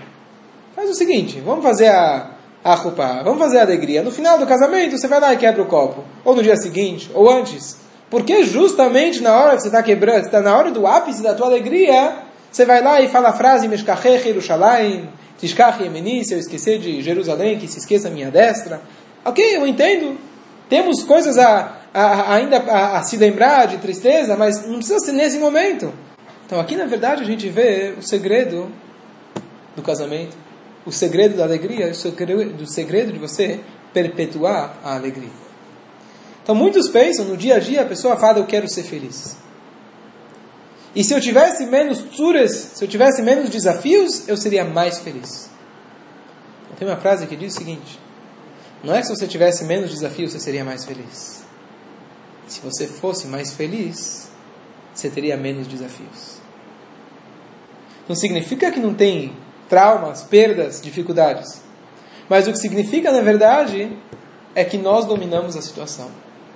Faz 0.74 0.90
o 0.90 0.94
seguinte, 0.94 1.40
vamos 1.40 1.64
fazer 1.64 1.88
a, 1.88 2.30
a 2.62 2.74
roupa, 2.74 3.22
vamos 3.24 3.40
fazer 3.40 3.58
a 3.58 3.62
alegria. 3.62 4.02
No 4.02 4.12
final 4.12 4.38
do 4.38 4.46
casamento, 4.46 4.96
você 4.96 5.08
vai 5.08 5.20
lá 5.20 5.34
e 5.34 5.36
quebra 5.36 5.62
o 5.62 5.66
copo. 5.66 6.04
Ou 6.24 6.36
no 6.36 6.42
dia 6.42 6.56
seguinte, 6.56 7.10
ou 7.12 7.28
antes. 7.28 7.78
Porque 8.08 8.44
justamente 8.44 9.20
na 9.20 9.36
hora 9.36 9.56
que 9.56 9.62
você 9.62 9.68
está 9.68 9.82
quebrando, 9.82 10.26
está 10.26 10.40
na 10.40 10.56
hora 10.56 10.70
do 10.70 10.86
ápice 10.86 11.22
da 11.22 11.34
tua 11.34 11.46
alegria, 11.46 12.18
você 12.50 12.64
vai 12.64 12.82
lá 12.82 13.00
e 13.00 13.08
fala 13.08 13.30
a 13.30 13.32
frase 13.32 13.66
Meshkachech 13.66 14.28
Yerushalayim, 14.28 15.08
Tishkach 15.38 15.82
Yemeni, 15.82 16.24
se 16.24 16.34
eu 16.34 16.38
esquecer 16.38 16.78
de 16.78 17.00
Jerusalém, 17.00 17.58
que 17.58 17.68
se 17.68 17.78
esqueça 17.78 18.08
a 18.08 18.10
minha 18.10 18.30
destra. 18.30 18.82
Ok, 19.24 19.56
eu 19.56 19.66
entendo. 19.66 20.18
Temos 20.68 21.02
coisas 21.04 21.38
a, 21.38 21.78
a, 21.94 22.34
ainda 22.34 22.58
a, 22.58 22.98
a, 22.98 23.02
se 23.02 23.16
lembrar 23.16 23.66
de 23.66 23.78
tristeza, 23.78 24.36
mas 24.36 24.66
não 24.66 24.76
precisa 24.76 24.98
ser 24.98 25.12
nesse 25.12 25.38
momento. 25.38 25.92
Então 26.44 26.58
aqui 26.60 26.76
na 26.76 26.86
verdade 26.86 27.22
a 27.22 27.26
gente 27.26 27.48
vê 27.48 27.94
o 27.96 28.02
segredo 28.02 28.70
do 29.76 29.82
casamento, 29.82 30.36
o 30.84 30.90
segredo 30.90 31.36
da 31.36 31.44
alegria, 31.44 31.88
o 31.88 31.94
segredo, 31.94 32.52
do 32.52 32.66
segredo 32.66 33.12
de 33.12 33.18
você 33.18 33.60
perpetuar 33.92 34.76
a 34.82 34.94
alegria. 34.94 35.30
Então 36.42 36.54
muitos 36.54 36.88
pensam 36.88 37.24
no 37.24 37.36
dia 37.36 37.56
a 37.56 37.58
dia 37.58 37.82
a 37.82 37.86
pessoa 37.86 38.16
fala 38.16 38.38
eu 38.38 38.46
quero 38.46 38.68
ser 38.68 38.82
feliz. 38.82 39.36
E 40.94 41.04
se 41.04 41.14
eu 41.14 41.20
tivesse 41.20 41.66
menos 41.66 41.98
tsuras, 41.98 42.72
se 42.74 42.84
eu 42.84 42.88
tivesse 42.88 43.22
menos 43.22 43.50
desafios, 43.50 44.28
eu 44.28 44.36
seria 44.36 44.64
mais 44.64 44.98
feliz. 44.98 45.48
Tem 46.78 46.86
uma 46.86 46.96
frase 46.96 47.26
que 47.26 47.36
diz 47.36 47.54
o 47.54 47.58
seguinte: 47.58 47.98
Não 48.82 48.94
é 48.94 49.00
que 49.00 49.06
se 49.06 49.14
você 49.14 49.26
tivesse 49.26 49.64
menos 49.64 49.90
desafios 49.90 50.32
você 50.32 50.40
seria 50.40 50.64
mais 50.64 50.84
feliz 50.84 51.38
se 52.48 52.60
você 52.60 52.86
fosse 52.86 53.26
mais 53.26 53.52
feliz, 53.52 54.28
você 54.94 55.08
teria 55.08 55.36
menos 55.36 55.66
desafios. 55.66 56.38
Não 58.08 58.16
significa 58.16 58.70
que 58.70 58.80
não 58.80 58.94
tem 58.94 59.36
traumas, 59.68 60.22
perdas, 60.22 60.80
dificuldades. 60.80 61.62
Mas 62.28 62.48
o 62.48 62.52
que 62.52 62.58
significa, 62.58 63.12
na 63.12 63.20
verdade, 63.20 63.96
é 64.54 64.64
que 64.64 64.78
nós 64.78 65.04
dominamos 65.04 65.56
a 65.56 65.62
situação. 65.62 66.10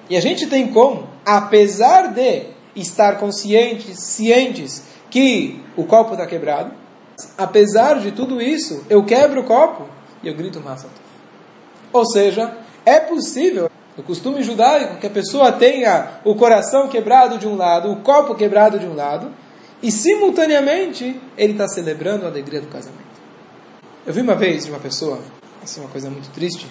E 0.09 0.17
a 0.17 0.21
gente 0.21 0.47
tem 0.47 0.73
como, 0.73 1.09
apesar 1.25 2.13
de 2.13 2.47
estar 2.75 3.19
conscientes, 3.19 3.99
cientes 4.01 4.83
que 5.11 5.63
o 5.77 5.85
copo 5.85 6.13
está 6.13 6.27
quebrado, 6.27 6.73
apesar 7.37 8.01
de 8.01 8.13
tudo 8.13 8.41
isso, 8.41 8.85
eu 8.89 9.05
quebro 9.05 9.41
o 9.41 9.45
copo 9.45 9.87
e 10.23 10.29
eu 10.29 10.35
grito 10.35 10.61
massa. 10.61 10.89
Ou 11.93 12.07
seja, 12.07 12.57
é 12.85 12.99
possível 12.99 13.71
no 13.97 14.03
costume 14.03 14.43
judaico, 14.43 14.97
que 14.97 15.07
a 15.07 15.11
pessoa 15.11 15.53
tenha 15.53 16.21
o 16.25 16.35
coração 16.35 16.89
quebrado 16.89 17.37
de 17.39 17.47
um 17.47 17.57
lado, 17.57 17.93
o 17.93 17.97
copo 17.97 18.35
quebrado 18.35 18.79
de 18.79 18.87
um 18.87 18.95
lado, 18.95 19.31
e 19.83 19.91
simultaneamente 19.91 21.21
ele 21.37 21.53
está 21.53 21.69
celebrando 21.69 22.25
a 22.25 22.29
alegria 22.29 22.61
do 22.61 22.69
casamento. 22.69 23.03
Eu 24.07 24.15
vi 24.15 24.21
uma 24.21 24.35
vez 24.35 24.65
de 24.65 24.71
uma 24.71 24.81
pessoa, 24.81 25.21
assim, 25.63 25.81
uma 25.81 25.91
coisa 25.91 26.09
muito 26.09 26.31
triste, 26.31 26.67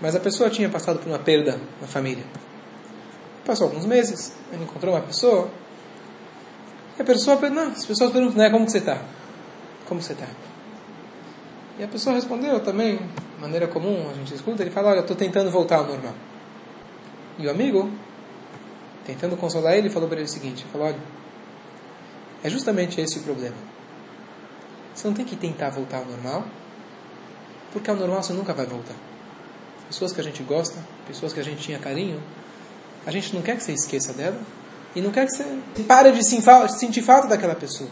mas 0.00 0.14
a 0.14 0.20
pessoa 0.20 0.48
tinha 0.48 0.68
passado 0.68 0.98
por 0.98 1.08
uma 1.08 1.18
perda 1.18 1.60
na 1.80 1.88
família. 1.88 2.24
Passou 3.48 3.68
alguns 3.68 3.86
meses, 3.86 4.34
ele 4.52 4.64
encontrou 4.64 4.94
uma 4.94 5.00
pessoa, 5.00 5.48
e 6.98 7.00
a 7.00 7.04
pessoa, 7.04 7.40
não, 7.48 7.68
as 7.68 7.86
pessoas 7.86 8.12
perguntam, 8.12 8.36
né, 8.36 8.50
como 8.50 8.66
que 8.66 8.72
você 8.72 8.76
está? 8.76 9.00
Como 9.86 10.02
você 10.02 10.12
está? 10.12 10.26
E 11.78 11.82
a 11.82 11.88
pessoa 11.88 12.14
respondeu 12.14 12.60
também, 12.60 12.98
de 12.98 13.40
maneira 13.40 13.66
comum, 13.66 14.10
a 14.10 14.12
gente 14.12 14.34
escuta, 14.34 14.62
ele 14.62 14.70
fala, 14.70 14.90
olha, 14.90 15.00
estou 15.00 15.16
tentando 15.16 15.50
voltar 15.50 15.78
ao 15.78 15.86
normal. 15.86 16.12
E 17.38 17.46
o 17.46 17.50
amigo, 17.50 17.90
tentando 19.06 19.34
consolar 19.34 19.78
ele, 19.78 19.88
falou 19.88 20.10
para 20.10 20.18
ele 20.18 20.26
o 20.26 20.30
seguinte, 20.30 20.66
falou, 20.70 20.88
olha, 20.88 20.98
é 22.44 22.50
justamente 22.50 23.00
esse 23.00 23.18
o 23.18 23.22
problema. 23.22 23.56
Você 24.94 25.08
não 25.08 25.14
tem 25.14 25.24
que 25.24 25.36
tentar 25.36 25.70
voltar 25.70 25.96
ao 25.96 26.04
normal, 26.04 26.44
porque 27.72 27.88
ao 27.88 27.96
normal 27.96 28.22
você 28.22 28.34
nunca 28.34 28.52
vai 28.52 28.66
voltar. 28.66 28.96
Pessoas 29.86 30.12
que 30.12 30.20
a 30.20 30.24
gente 30.24 30.42
gosta, 30.42 30.78
pessoas 31.06 31.32
que 31.32 31.40
a 31.40 31.42
gente 31.42 31.62
tinha 31.62 31.78
carinho, 31.78 32.22
a 33.08 33.10
gente 33.10 33.34
não 33.34 33.40
quer 33.40 33.56
que 33.56 33.62
você 33.62 33.72
esqueça 33.72 34.12
dela 34.12 34.38
e 34.94 35.00
não 35.00 35.10
quer 35.10 35.24
que 35.24 35.32
você 35.32 35.44
pare 35.84 36.12
de 36.12 36.22
sentir 36.22 37.00
falta 37.00 37.26
daquela 37.26 37.54
pessoa. 37.54 37.88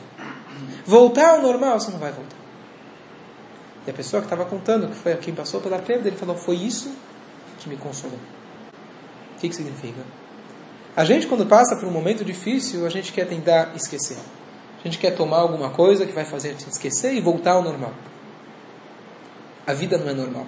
Voltar 0.84 1.30
ao 1.30 1.40
normal, 1.40 1.80
você 1.80 1.90
não 1.90 1.98
vai 1.98 2.12
voltar. 2.12 2.36
E 3.86 3.90
a 3.90 3.94
pessoa 3.94 4.20
que 4.20 4.26
estava 4.26 4.44
contando, 4.44 4.88
que 4.88 4.94
foi 4.94 5.16
quem 5.16 5.34
passou 5.34 5.62
pela 5.62 5.78
perda, 5.78 6.06
ele 6.06 6.18
falou: 6.18 6.36
Foi 6.36 6.56
isso 6.56 6.94
que 7.58 7.66
me 7.66 7.78
consolou. 7.78 8.18
O 8.18 9.40
que, 9.40 9.48
que 9.48 9.56
significa? 9.56 10.02
A 10.94 11.02
gente, 11.02 11.26
quando 11.26 11.46
passa 11.46 11.76
por 11.76 11.88
um 11.88 11.90
momento 11.90 12.22
difícil, 12.22 12.84
a 12.84 12.90
gente 12.90 13.10
quer 13.10 13.26
tentar 13.26 13.74
esquecer. 13.74 14.18
A 14.80 14.84
gente 14.84 14.98
quer 14.98 15.12
tomar 15.12 15.38
alguma 15.38 15.70
coisa 15.70 16.04
que 16.04 16.12
vai 16.12 16.26
fazer 16.26 16.48
a 16.48 16.52
gente 16.52 16.68
esquecer 16.68 17.14
e 17.14 17.22
voltar 17.22 17.52
ao 17.52 17.62
normal. 17.62 17.94
A 19.66 19.72
vida 19.72 19.96
não 19.96 20.10
é 20.10 20.12
normal. 20.12 20.44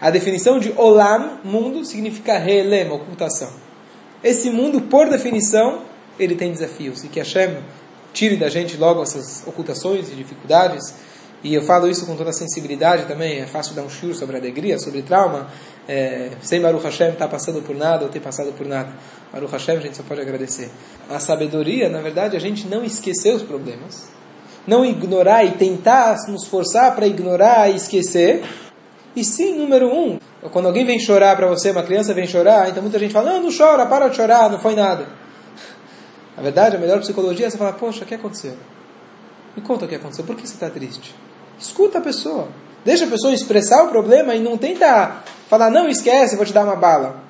A 0.00 0.10
definição 0.10 0.58
de 0.58 0.72
olam, 0.76 1.38
mundo, 1.44 1.84
significa 1.84 2.38
relema, 2.38 2.94
ocultação. 2.94 3.50
Esse 4.22 4.50
mundo, 4.50 4.82
por 4.82 5.08
definição, 5.08 5.82
ele 6.18 6.34
tem 6.34 6.52
desafios. 6.52 7.04
E 7.04 7.08
que 7.08 7.18
Hashem 7.18 7.58
tire 8.12 8.36
da 8.36 8.48
gente 8.48 8.76
logo 8.76 9.02
essas 9.02 9.42
ocultações 9.46 10.10
e 10.10 10.14
dificuldades 10.14 10.94
e 11.42 11.54
eu 11.54 11.62
falo 11.62 11.88
isso 11.88 12.04
com 12.04 12.16
toda 12.16 12.30
a 12.30 12.32
sensibilidade 12.32 13.06
também, 13.06 13.38
é 13.38 13.46
fácil 13.46 13.74
dar 13.74 13.82
um 13.82 13.88
shur 13.88 14.12
sobre 14.12 14.36
alegria, 14.36 14.76
sobre 14.78 15.02
trauma, 15.02 15.46
é, 15.86 16.32
sem 16.42 16.60
Baruch 16.60 16.82
Hashem 16.82 17.10
estar 17.10 17.26
tá 17.26 17.30
passando 17.30 17.62
por 17.62 17.76
nada 17.76 18.04
ou 18.04 18.10
ter 18.10 18.18
passado 18.18 18.52
por 18.52 18.66
nada. 18.66 18.92
Baruch 19.32 19.52
Hashem 19.52 19.76
a 19.76 19.80
gente 19.80 19.96
só 19.96 20.02
pode 20.02 20.20
agradecer. 20.20 20.68
A 21.08 21.20
sabedoria, 21.20 21.88
na 21.88 22.00
verdade, 22.00 22.36
a 22.36 22.40
gente 22.40 22.66
não 22.66 22.84
esquecer 22.84 23.34
os 23.34 23.42
problemas, 23.42 24.08
não 24.66 24.84
ignorar 24.84 25.44
e 25.44 25.52
tentar 25.52 26.16
nos 26.26 26.44
forçar 26.44 26.96
para 26.96 27.06
ignorar 27.06 27.70
e 27.70 27.76
esquecer, 27.76 28.42
e 29.18 29.24
sim, 29.24 29.54
número 29.54 29.88
um, 29.88 30.18
quando 30.52 30.66
alguém 30.66 30.84
vem 30.84 30.98
chorar 30.98 31.34
para 31.36 31.46
você, 31.46 31.70
uma 31.70 31.82
criança 31.82 32.14
vem 32.14 32.26
chorar, 32.26 32.68
então 32.68 32.82
muita 32.82 32.98
gente 32.98 33.12
fala, 33.12 33.32
não, 33.32 33.42
não 33.42 33.50
chora, 33.56 33.84
para 33.86 34.08
de 34.08 34.16
chorar, 34.16 34.48
não 34.48 34.60
foi 34.60 34.74
nada. 34.74 35.06
Na 36.36 36.42
verdade, 36.42 36.76
a 36.76 36.78
melhor 36.78 37.00
psicologia 37.00 37.46
é 37.46 37.50
você 37.50 37.58
falar, 37.58 37.72
poxa, 37.72 38.04
o 38.04 38.06
que 38.06 38.14
aconteceu? 38.14 38.54
Me 39.56 39.62
conta 39.62 39.86
o 39.86 39.88
que 39.88 39.96
aconteceu, 39.96 40.24
por 40.24 40.36
que 40.36 40.46
você 40.46 40.54
está 40.54 40.70
triste? 40.70 41.14
Escuta 41.58 41.98
a 41.98 42.00
pessoa. 42.00 42.48
Deixa 42.84 43.04
a 43.04 43.08
pessoa 43.08 43.34
expressar 43.34 43.82
o 43.84 43.88
problema 43.88 44.34
e 44.34 44.40
não 44.40 44.56
tenta 44.56 45.16
falar, 45.48 45.70
não, 45.70 45.88
esquece, 45.88 46.36
vou 46.36 46.46
te 46.46 46.52
dar 46.52 46.64
uma 46.64 46.76
bala. 46.76 47.20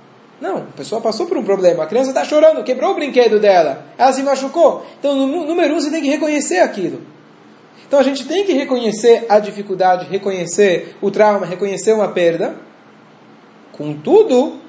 Não, 0.40 0.59
a 0.59 0.76
pessoa 0.76 1.00
passou 1.00 1.26
por 1.26 1.37
um 1.37 1.42
problema. 1.42 1.85
A 1.85 1.87
criança 1.87 2.11
está 2.11 2.25
chorando, 2.25 2.62
quebrou 2.62 2.92
o 2.92 2.95
brinquedo 2.95 3.40
dela. 3.40 3.87
Ela 3.97 4.12
se 4.12 4.23
machucou. 4.23 4.87
Então, 4.99 5.16
número 5.16 5.75
um, 5.75 5.80
você 5.80 5.90
tem 5.90 6.02
que 6.02 6.09
reconhecer 6.09 6.59
aquilo. 6.59 7.00
Então, 7.88 7.99
a 7.99 8.02
gente 8.02 8.26
tem 8.26 8.45
que 8.45 8.52
reconhecer 8.52 9.25
a 9.28 9.40
dificuldade, 9.40 10.07
reconhecer 10.11 10.95
o 11.00 11.11
trauma, 11.11 11.47
reconhecer 11.47 11.92
uma 11.95 12.09
perda. 12.09 12.54
Contudo, 13.73 14.61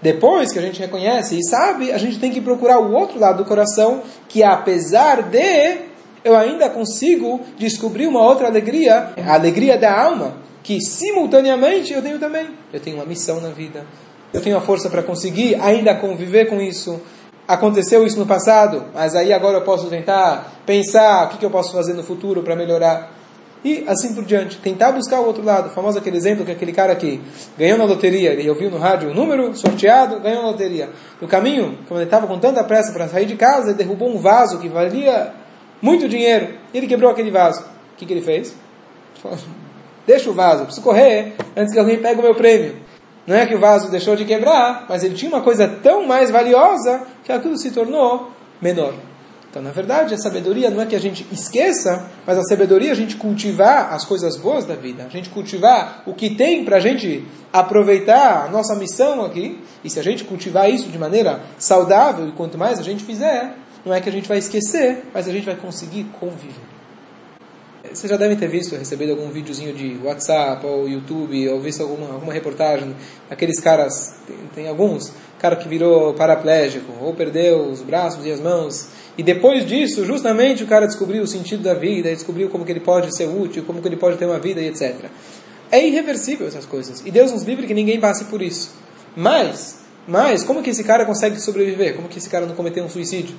depois 0.00 0.50
que 0.50 0.58
a 0.58 0.62
gente 0.62 0.80
reconhece 0.80 1.38
e 1.38 1.44
sabe, 1.44 1.92
a 1.92 1.98
gente 1.98 2.18
tem 2.18 2.32
que 2.32 2.40
procurar 2.40 2.78
o 2.78 2.92
outro 2.92 3.20
lado 3.20 3.44
do 3.44 3.48
coração, 3.48 4.02
que 4.28 4.42
apesar 4.42 5.22
de 5.22 5.76
eu 6.24 6.34
ainda 6.34 6.70
consigo 6.70 7.40
descobrir 7.58 8.06
uma 8.06 8.22
outra 8.22 8.46
alegria, 8.46 9.12
a 9.16 9.34
alegria 9.34 9.76
da 9.76 9.92
alma, 9.92 10.36
que 10.62 10.80
simultaneamente 10.80 11.92
eu 11.92 12.00
tenho 12.00 12.18
também. 12.18 12.48
Eu 12.72 12.80
tenho 12.80 12.96
uma 12.96 13.04
missão 13.04 13.40
na 13.42 13.50
vida. 13.50 13.84
Eu 14.32 14.40
tenho 14.40 14.56
a 14.56 14.60
força 14.60 14.88
para 14.88 15.02
conseguir 15.02 15.54
ainda 15.60 15.94
conviver 15.94 16.46
com 16.46 16.60
isso. 16.62 17.00
Aconteceu 17.46 18.06
isso 18.06 18.18
no 18.18 18.26
passado, 18.26 18.84
mas 18.94 19.14
aí 19.14 19.32
agora 19.32 19.58
eu 19.58 19.62
posso 19.62 19.88
tentar 19.88 20.52
pensar 20.64 21.26
o 21.26 21.28
que, 21.28 21.38
que 21.38 21.44
eu 21.44 21.50
posso 21.50 21.72
fazer 21.72 21.92
no 21.92 22.02
futuro 22.02 22.42
para 22.42 22.56
melhorar. 22.56 23.12
E 23.62 23.84
assim 23.86 24.14
por 24.14 24.24
diante. 24.24 24.58
Tentar 24.58 24.92
buscar 24.92 25.20
o 25.20 25.26
outro 25.26 25.42
lado. 25.42 25.68
O 25.68 25.70
famoso 25.70 25.98
aquele 25.98 26.16
exemplo 26.16 26.44
que 26.44 26.52
aquele 26.52 26.72
cara 26.72 26.94
que 26.94 27.20
ganhou 27.58 27.78
na 27.78 27.84
loteria, 27.84 28.32
ele 28.32 28.48
ouviu 28.48 28.70
no 28.70 28.78
rádio 28.78 29.10
o 29.10 29.14
número 29.14 29.54
sorteado, 29.56 30.20
ganhou 30.20 30.42
na 30.42 30.48
loteria. 30.48 30.90
No 31.20 31.28
caminho, 31.28 31.78
quando 31.88 32.00
ele 32.00 32.06
estava 32.06 32.26
com 32.26 32.38
tanta 32.38 32.62
pressa 32.64 32.92
para 32.92 33.08
sair 33.08 33.26
de 33.26 33.36
casa, 33.36 33.68
ele 33.68 33.78
derrubou 33.78 34.14
um 34.14 34.18
vaso 34.18 34.58
que 34.58 34.68
valia 34.68 35.32
muito 35.84 36.08
dinheiro, 36.08 36.54
e 36.72 36.78
ele 36.78 36.86
quebrou 36.86 37.10
aquele 37.10 37.30
vaso. 37.30 37.60
O 37.60 37.96
que, 37.98 38.06
que 38.06 38.12
ele 38.14 38.22
fez? 38.22 38.54
Deixa 40.06 40.30
o 40.30 40.32
vaso, 40.32 40.64
preciso 40.64 40.82
correr 40.82 41.34
antes 41.54 41.72
que 41.72 41.78
alguém 41.78 41.98
pegue 41.98 42.20
o 42.20 42.22
meu 42.22 42.34
prêmio. 42.34 42.76
Não 43.26 43.34
é 43.34 43.46
que 43.46 43.54
o 43.54 43.58
vaso 43.58 43.90
deixou 43.90 44.14
de 44.16 44.24
quebrar, 44.24 44.86
mas 44.88 45.02
ele 45.02 45.14
tinha 45.14 45.30
uma 45.30 45.40
coisa 45.40 45.66
tão 45.66 46.06
mais 46.06 46.30
valiosa 46.30 47.06
que 47.24 47.32
aquilo 47.32 47.56
se 47.56 47.70
tornou 47.70 48.30
menor. 48.60 48.94
Então, 49.50 49.62
na 49.62 49.70
verdade, 49.70 50.12
a 50.12 50.18
sabedoria 50.18 50.68
não 50.68 50.82
é 50.82 50.86
que 50.86 50.96
a 50.96 51.00
gente 51.00 51.24
esqueça, 51.30 52.10
mas 52.26 52.36
a 52.36 52.42
sabedoria 52.42 52.88
é 52.88 52.92
a 52.92 52.96
gente 52.96 53.14
cultivar 53.14 53.94
as 53.94 54.04
coisas 54.04 54.36
boas 54.36 54.64
da 54.64 54.74
vida, 54.74 55.04
a 55.04 55.08
gente 55.08 55.30
cultivar 55.30 56.02
o 56.06 56.12
que 56.12 56.34
tem 56.34 56.64
para 56.64 56.78
a 56.78 56.80
gente 56.80 57.24
aproveitar 57.52 58.46
a 58.46 58.48
nossa 58.48 58.74
missão 58.74 59.24
aqui. 59.24 59.60
E 59.84 59.88
se 59.88 60.00
a 60.00 60.02
gente 60.02 60.24
cultivar 60.24 60.68
isso 60.68 60.88
de 60.88 60.98
maneira 60.98 61.40
saudável, 61.56 62.28
e 62.28 62.32
quanto 62.32 62.58
mais 62.58 62.80
a 62.80 62.82
gente 62.82 63.04
fizer, 63.04 63.54
não 63.86 63.94
é 63.94 64.00
que 64.00 64.08
a 64.08 64.12
gente 64.12 64.26
vai 64.26 64.38
esquecer, 64.38 65.04
mas 65.14 65.28
a 65.28 65.30
gente 65.30 65.46
vai 65.46 65.54
conseguir 65.54 66.04
conviver. 66.18 66.73
Vocês 67.92 68.10
já 68.10 68.16
devem 68.16 68.36
ter 68.36 68.48
visto, 68.48 68.74
recebido 68.76 69.12
algum 69.12 69.28
videozinho 69.28 69.74
de 69.74 69.98
WhatsApp 70.02 70.64
ou 70.66 70.88
YouTube, 70.88 71.48
ou 71.50 71.60
visto 71.60 71.82
alguma, 71.82 72.14
alguma 72.14 72.32
reportagem 72.32 72.94
daqueles 73.28 73.60
caras, 73.60 74.14
tem, 74.26 74.36
tem 74.54 74.68
alguns, 74.68 75.12
cara 75.38 75.54
que 75.54 75.68
virou 75.68 76.14
paraplégico, 76.14 76.92
ou 77.00 77.12
perdeu 77.14 77.68
os 77.68 77.82
braços 77.82 78.24
e 78.24 78.32
as 78.32 78.40
mãos, 78.40 78.88
e 79.16 79.22
depois 79.22 79.66
disso, 79.66 80.04
justamente 80.04 80.64
o 80.64 80.66
cara 80.66 80.86
descobriu 80.86 81.22
o 81.22 81.26
sentido 81.26 81.62
da 81.62 81.74
vida, 81.74 82.08
descobriu 82.08 82.48
como 82.48 82.64
que 82.64 82.72
ele 82.72 82.80
pode 82.80 83.14
ser 83.14 83.28
útil, 83.28 83.62
como 83.64 83.80
que 83.80 83.86
ele 83.86 83.96
pode 83.96 84.16
ter 84.16 84.24
uma 84.24 84.38
vida 84.38 84.60
e 84.60 84.68
etc. 84.68 85.04
É 85.70 85.86
irreversível 85.86 86.46
essas 86.48 86.64
coisas. 86.64 87.02
E 87.04 87.10
Deus 87.10 87.30
nos 87.30 87.42
livre 87.42 87.66
que 87.66 87.74
ninguém 87.74 88.00
passe 88.00 88.24
por 88.24 88.42
isso. 88.42 88.72
Mas, 89.14 89.80
mas, 90.08 90.42
como 90.42 90.62
que 90.62 90.70
esse 90.70 90.82
cara 90.82 91.04
consegue 91.04 91.38
sobreviver? 91.40 91.94
Como 91.94 92.08
que 92.08 92.18
esse 92.18 92.28
cara 92.28 92.46
não 92.46 92.54
cometeu 92.54 92.82
um 92.82 92.88
suicídio? 92.88 93.36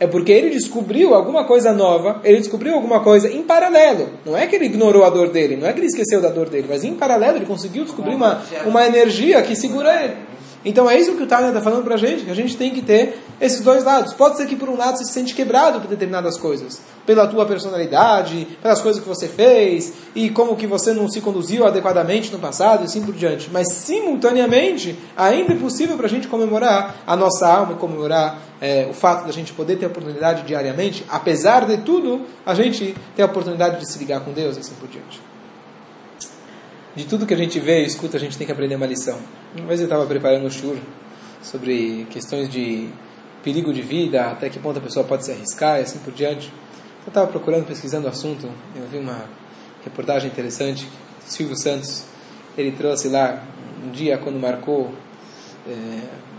É 0.00 0.06
porque 0.06 0.30
ele 0.30 0.50
descobriu 0.50 1.12
alguma 1.12 1.44
coisa 1.44 1.72
nova, 1.72 2.20
ele 2.22 2.38
descobriu 2.38 2.74
alguma 2.74 3.00
coisa 3.00 3.30
em 3.30 3.42
paralelo. 3.42 4.08
Não 4.24 4.36
é 4.36 4.46
que 4.46 4.54
ele 4.54 4.66
ignorou 4.66 5.04
a 5.04 5.10
dor 5.10 5.30
dele, 5.30 5.56
não 5.56 5.66
é 5.66 5.72
que 5.72 5.80
ele 5.80 5.88
esqueceu 5.88 6.20
da 6.20 6.28
dor 6.28 6.48
dele, 6.48 6.66
mas 6.68 6.84
em 6.84 6.94
paralelo 6.94 7.38
ele 7.38 7.46
conseguiu 7.46 7.84
descobrir 7.84 8.14
uma, 8.14 8.42
uma 8.64 8.86
energia 8.86 9.42
que 9.42 9.56
segura 9.56 10.04
ele. 10.04 10.14
Então 10.68 10.88
é 10.88 11.00
isso 11.00 11.16
que 11.16 11.22
o 11.22 11.26
Tânia 11.26 11.48
está 11.48 11.62
falando 11.62 11.82
para 11.82 11.94
a 11.94 11.98
gente, 11.98 12.26
que 12.26 12.30
a 12.30 12.34
gente 12.34 12.54
tem 12.54 12.74
que 12.74 12.82
ter 12.82 13.18
esses 13.40 13.62
dois 13.62 13.84
lados. 13.84 14.12
Pode 14.12 14.36
ser 14.36 14.46
que 14.46 14.54
por 14.54 14.68
um 14.68 14.76
lado 14.76 14.98
você 14.98 15.04
se 15.06 15.12
sente 15.12 15.34
quebrado 15.34 15.80
por 15.80 15.88
determinadas 15.88 16.36
coisas, 16.36 16.82
pela 17.06 17.26
tua 17.26 17.46
personalidade, 17.46 18.46
pelas 18.60 18.78
coisas 18.78 19.02
que 19.02 19.08
você 19.08 19.28
fez, 19.28 19.94
e 20.14 20.28
como 20.28 20.54
que 20.56 20.66
você 20.66 20.92
não 20.92 21.08
se 21.08 21.22
conduziu 21.22 21.66
adequadamente 21.66 22.30
no 22.30 22.38
passado, 22.38 22.82
e 22.82 22.84
assim 22.84 23.02
por 23.02 23.14
diante. 23.14 23.48
Mas 23.50 23.72
simultaneamente, 23.72 24.94
ainda 25.16 25.54
é 25.54 25.56
possível 25.56 25.96
para 25.96 26.04
a 26.04 26.10
gente 26.10 26.28
comemorar 26.28 26.96
a 27.06 27.16
nossa 27.16 27.48
alma 27.48 27.72
e 27.72 27.76
comemorar 27.76 28.38
é, 28.60 28.86
o 28.90 28.92
fato 28.92 29.24
da 29.24 29.32
gente 29.32 29.54
poder 29.54 29.76
ter 29.76 29.86
a 29.86 29.88
oportunidade 29.88 30.42
diariamente, 30.42 31.02
apesar 31.08 31.64
de 31.64 31.78
tudo, 31.78 32.26
a 32.44 32.52
gente 32.52 32.94
ter 33.16 33.22
a 33.22 33.26
oportunidade 33.26 33.80
de 33.80 33.90
se 33.90 33.98
ligar 33.98 34.20
com 34.20 34.32
Deus 34.32 34.58
e 34.58 34.60
assim 34.60 34.74
por 34.78 34.88
diante 34.90 35.27
de 36.98 37.06
tudo 37.06 37.24
que 37.24 37.32
a 37.32 37.36
gente 37.36 37.60
vê 37.60 37.84
e 37.84 37.86
escuta, 37.86 38.16
a 38.16 38.20
gente 38.20 38.36
tem 38.36 38.44
que 38.44 38.52
aprender 38.52 38.74
uma 38.74 38.84
lição. 38.84 39.20
Uma 39.56 39.68
vez 39.68 39.78
eu 39.78 39.84
estava 39.86 40.04
preparando 40.04 40.44
um 40.44 40.50
shur 40.50 40.76
sobre 41.40 42.08
questões 42.10 42.48
de 42.48 42.88
perigo 43.40 43.72
de 43.72 43.80
vida, 43.80 44.32
até 44.32 44.50
que 44.50 44.58
ponto 44.58 44.80
a 44.80 44.82
pessoa 44.82 45.06
pode 45.06 45.24
se 45.24 45.30
arriscar 45.30 45.78
e 45.78 45.82
assim 45.82 46.00
por 46.00 46.12
diante. 46.12 46.52
Eu 47.06 47.10
estava 47.10 47.28
procurando, 47.28 47.66
pesquisando 47.66 48.08
o 48.08 48.10
assunto, 48.10 48.48
eu 48.74 48.84
vi 48.90 48.98
uma 48.98 49.26
reportagem 49.84 50.28
interessante, 50.28 50.88
Silvio 51.24 51.56
Santos, 51.56 52.04
ele 52.56 52.72
trouxe 52.72 53.08
lá 53.08 53.44
um 53.86 53.92
dia 53.92 54.18
quando 54.18 54.40
marcou 54.40 54.92
é, 55.68 55.72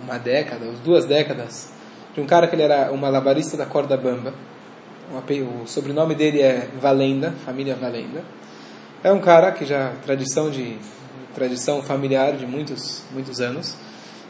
uma 0.03 0.17
década, 0.17 0.65
ou 0.65 0.73
duas 0.83 1.05
décadas, 1.05 1.69
de 2.13 2.19
um 2.19 2.25
cara 2.25 2.47
que 2.49 2.55
ele 2.55 2.63
era 2.63 2.91
um 2.91 2.97
malabarista 2.97 3.55
da 3.55 3.65
corda 3.65 3.95
bamba. 3.95 4.33
O 5.63 5.65
sobrenome 5.65 6.15
dele 6.15 6.41
é 6.41 6.67
Valenda, 6.81 7.33
família 7.45 7.77
Valenda. 7.77 8.38
É 9.03 9.12
um 9.12 9.20
cara 9.20 9.51
que 9.51 9.65
já 9.65 9.94
tradição 10.03 10.50
de 10.50 10.77
tradição 11.34 11.82
familiar 11.82 12.34
de 12.34 12.46
muitos 12.46 13.03
muitos 13.12 13.39
anos, 13.39 13.75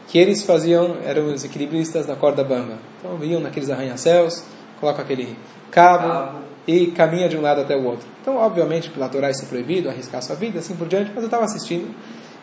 que 0.06 0.18
eles 0.18 0.44
faziam 0.44 0.96
eram 1.04 1.26
os 1.26 1.44
equilibristas 1.44 2.06
da 2.06 2.14
corda 2.14 2.44
bamba. 2.44 2.78
Então 2.98 3.16
vinham 3.16 3.40
naqueles 3.40 3.68
arranha-céus, 3.68 4.44
colocam 4.78 5.02
aquele 5.02 5.36
cabo, 5.70 6.08
cabo, 6.08 6.38
e 6.66 6.88
caminha 6.88 7.28
de 7.28 7.36
um 7.36 7.40
lado 7.40 7.60
até 7.60 7.76
o 7.76 7.84
outro. 7.84 8.06
Então, 8.20 8.36
obviamente, 8.36 8.90
pela 8.90 9.08
Torá 9.08 9.30
isso 9.30 9.42
é 9.42 9.46
proibido, 9.46 9.88
arriscar 9.88 10.22
sua 10.22 10.36
vida, 10.36 10.58
assim 10.58 10.76
por 10.76 10.86
diante, 10.86 11.10
mas 11.12 11.18
eu 11.18 11.26
estava 11.26 11.44
assistindo. 11.44 11.92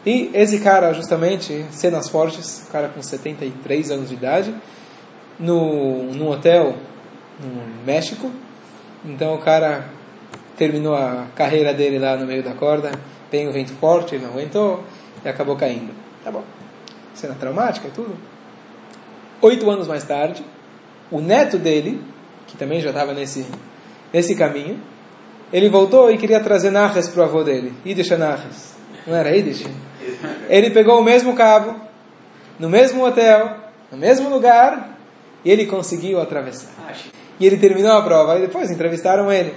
E 0.06 0.30
esse 0.34 0.60
cara, 0.60 0.94
justamente, 0.94 1.66
cenas 1.72 2.10
fortes, 2.10 2.66
um 2.68 2.72
cara 2.72 2.90
com 2.90 3.02
73 3.02 3.92
anos 3.92 4.10
de 4.10 4.16
idade, 4.16 4.54
no, 5.40 6.12
num 6.14 6.30
hotel 6.30 6.76
no 7.40 7.86
México. 7.86 8.32
Então 9.06 9.36
o 9.36 9.38
cara 9.40 9.90
terminou 10.58 10.96
a 10.96 11.28
carreira 11.36 11.74
dele 11.74 12.00
lá 12.00 12.18
no 12.18 12.26
meio 12.26 12.44
da 12.44 12.54
corda, 12.54 12.92
tem 13.30 13.48
o 13.48 13.54
vento 13.54 13.72
forte, 13.74 14.16
ele 14.16 14.26
não 14.26 14.32
aguentou 14.32 14.84
e 15.24 15.30
acabou 15.30 15.56
caindo. 15.56 15.94
Tá 16.24 16.32
bom. 16.32 16.44
Cena 17.14 17.36
traumática 17.36 17.88
e 17.88 17.92
tudo. 17.92 18.18
Oito 19.42 19.70
anos 19.70 19.88
mais 19.88 20.04
tarde, 20.04 20.44
o 21.12 21.22
neto 21.22 21.58
dele, 21.58 22.02
que 22.48 22.58
também 22.58 22.82
já 22.82 22.90
estava 22.90 23.14
nesse, 23.14 23.46
nesse 24.12 24.36
caminho, 24.36 24.80
ele 25.54 25.70
voltou 25.70 26.12
e 26.12 26.18
queria 26.18 26.40
trazer 26.40 26.72
Narres 26.72 27.08
para 27.08 27.22
o 27.22 27.24
avô 27.24 27.44
dele. 27.44 27.74
Yiddish 27.86 28.10
Narres. 28.18 28.76
Não 29.06 29.16
era 29.16 29.30
Yiddish? 29.30 29.66
Ele 30.50 30.72
pegou 30.72 31.00
o 31.00 31.04
mesmo 31.04 31.36
cabo, 31.36 31.80
no 32.60 32.70
mesmo 32.70 33.06
hotel, 33.06 33.56
no 33.92 33.98
mesmo 33.98 34.30
lugar, 34.30 34.98
e 35.46 35.52
ele 35.52 35.66
conseguiu 35.66 36.20
atravessar. 36.20 36.72
E 37.40 37.46
ele 37.46 37.58
terminou 37.58 37.92
a 37.92 38.02
prova, 38.02 38.38
e 38.38 38.42
depois 38.42 38.72
entrevistaram 38.72 39.32
ele. 39.32 39.54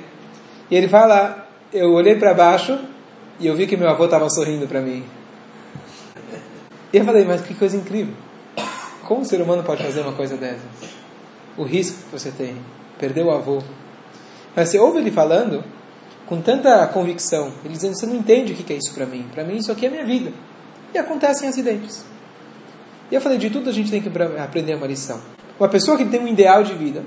E 0.71 0.77
ele 0.77 0.89
fala: 0.89 1.49
Eu 1.73 1.93
olhei 1.93 2.15
para 2.15 2.33
baixo 2.33 2.79
e 3.39 3.47
eu 3.47 3.57
vi 3.57 3.67
que 3.67 3.77
meu 3.77 3.89
avô 3.89 4.05
estava 4.05 4.29
sorrindo 4.31 4.69
para 4.69 4.81
mim. 4.81 5.05
E 6.93 6.97
eu 6.97 7.05
falei: 7.05 7.25
Mas 7.25 7.41
que 7.43 7.55
coisa 7.55 7.77
incrível. 7.77 8.15
Como 9.05 9.23
um 9.23 9.25
ser 9.25 9.41
humano 9.41 9.62
pode 9.65 9.83
fazer 9.83 10.03
uma 10.03 10.12
coisa 10.12 10.37
dessas? 10.37 10.61
O 11.57 11.65
risco 11.65 11.99
que 12.05 12.19
você 12.19 12.31
tem, 12.31 12.57
perder 12.99 13.25
o 13.25 13.31
avô. 13.31 13.61
Mas 14.55 14.69
você 14.69 14.79
ouve 14.79 14.99
ele 14.99 15.11
falando 15.11 15.65
com 16.27 16.41
tanta 16.41 16.87
convicção, 16.87 17.53
ele 17.65 17.75
dizendo: 17.75 17.97
Você 17.97 18.07
não 18.07 18.15
entende 18.15 18.53
o 18.53 18.57
que 18.57 18.73
é 18.73 18.77
isso 18.77 18.95
para 18.95 19.07
mim. 19.07 19.27
Para 19.35 19.43
mim, 19.43 19.57
isso 19.57 19.73
aqui 19.73 19.87
é 19.87 19.91
minha 19.91 20.05
vida. 20.05 20.33
E 20.95 20.99
acontecem 20.99 21.49
acidentes. 21.49 22.05
E 23.11 23.15
eu 23.15 23.21
falei: 23.21 23.39
De 23.39 23.50
tudo 23.50 23.69
a 23.69 23.73
gente 23.73 23.91
tem 23.91 24.00
que 24.00 24.11
aprender 24.39 24.75
uma 24.77 24.87
lição. 24.87 25.21
Uma 25.59 25.69
pessoa 25.69 25.97
que 25.97 26.05
tem 26.05 26.21
um 26.21 26.29
ideal 26.29 26.62
de 26.62 26.73
vida, 26.75 27.03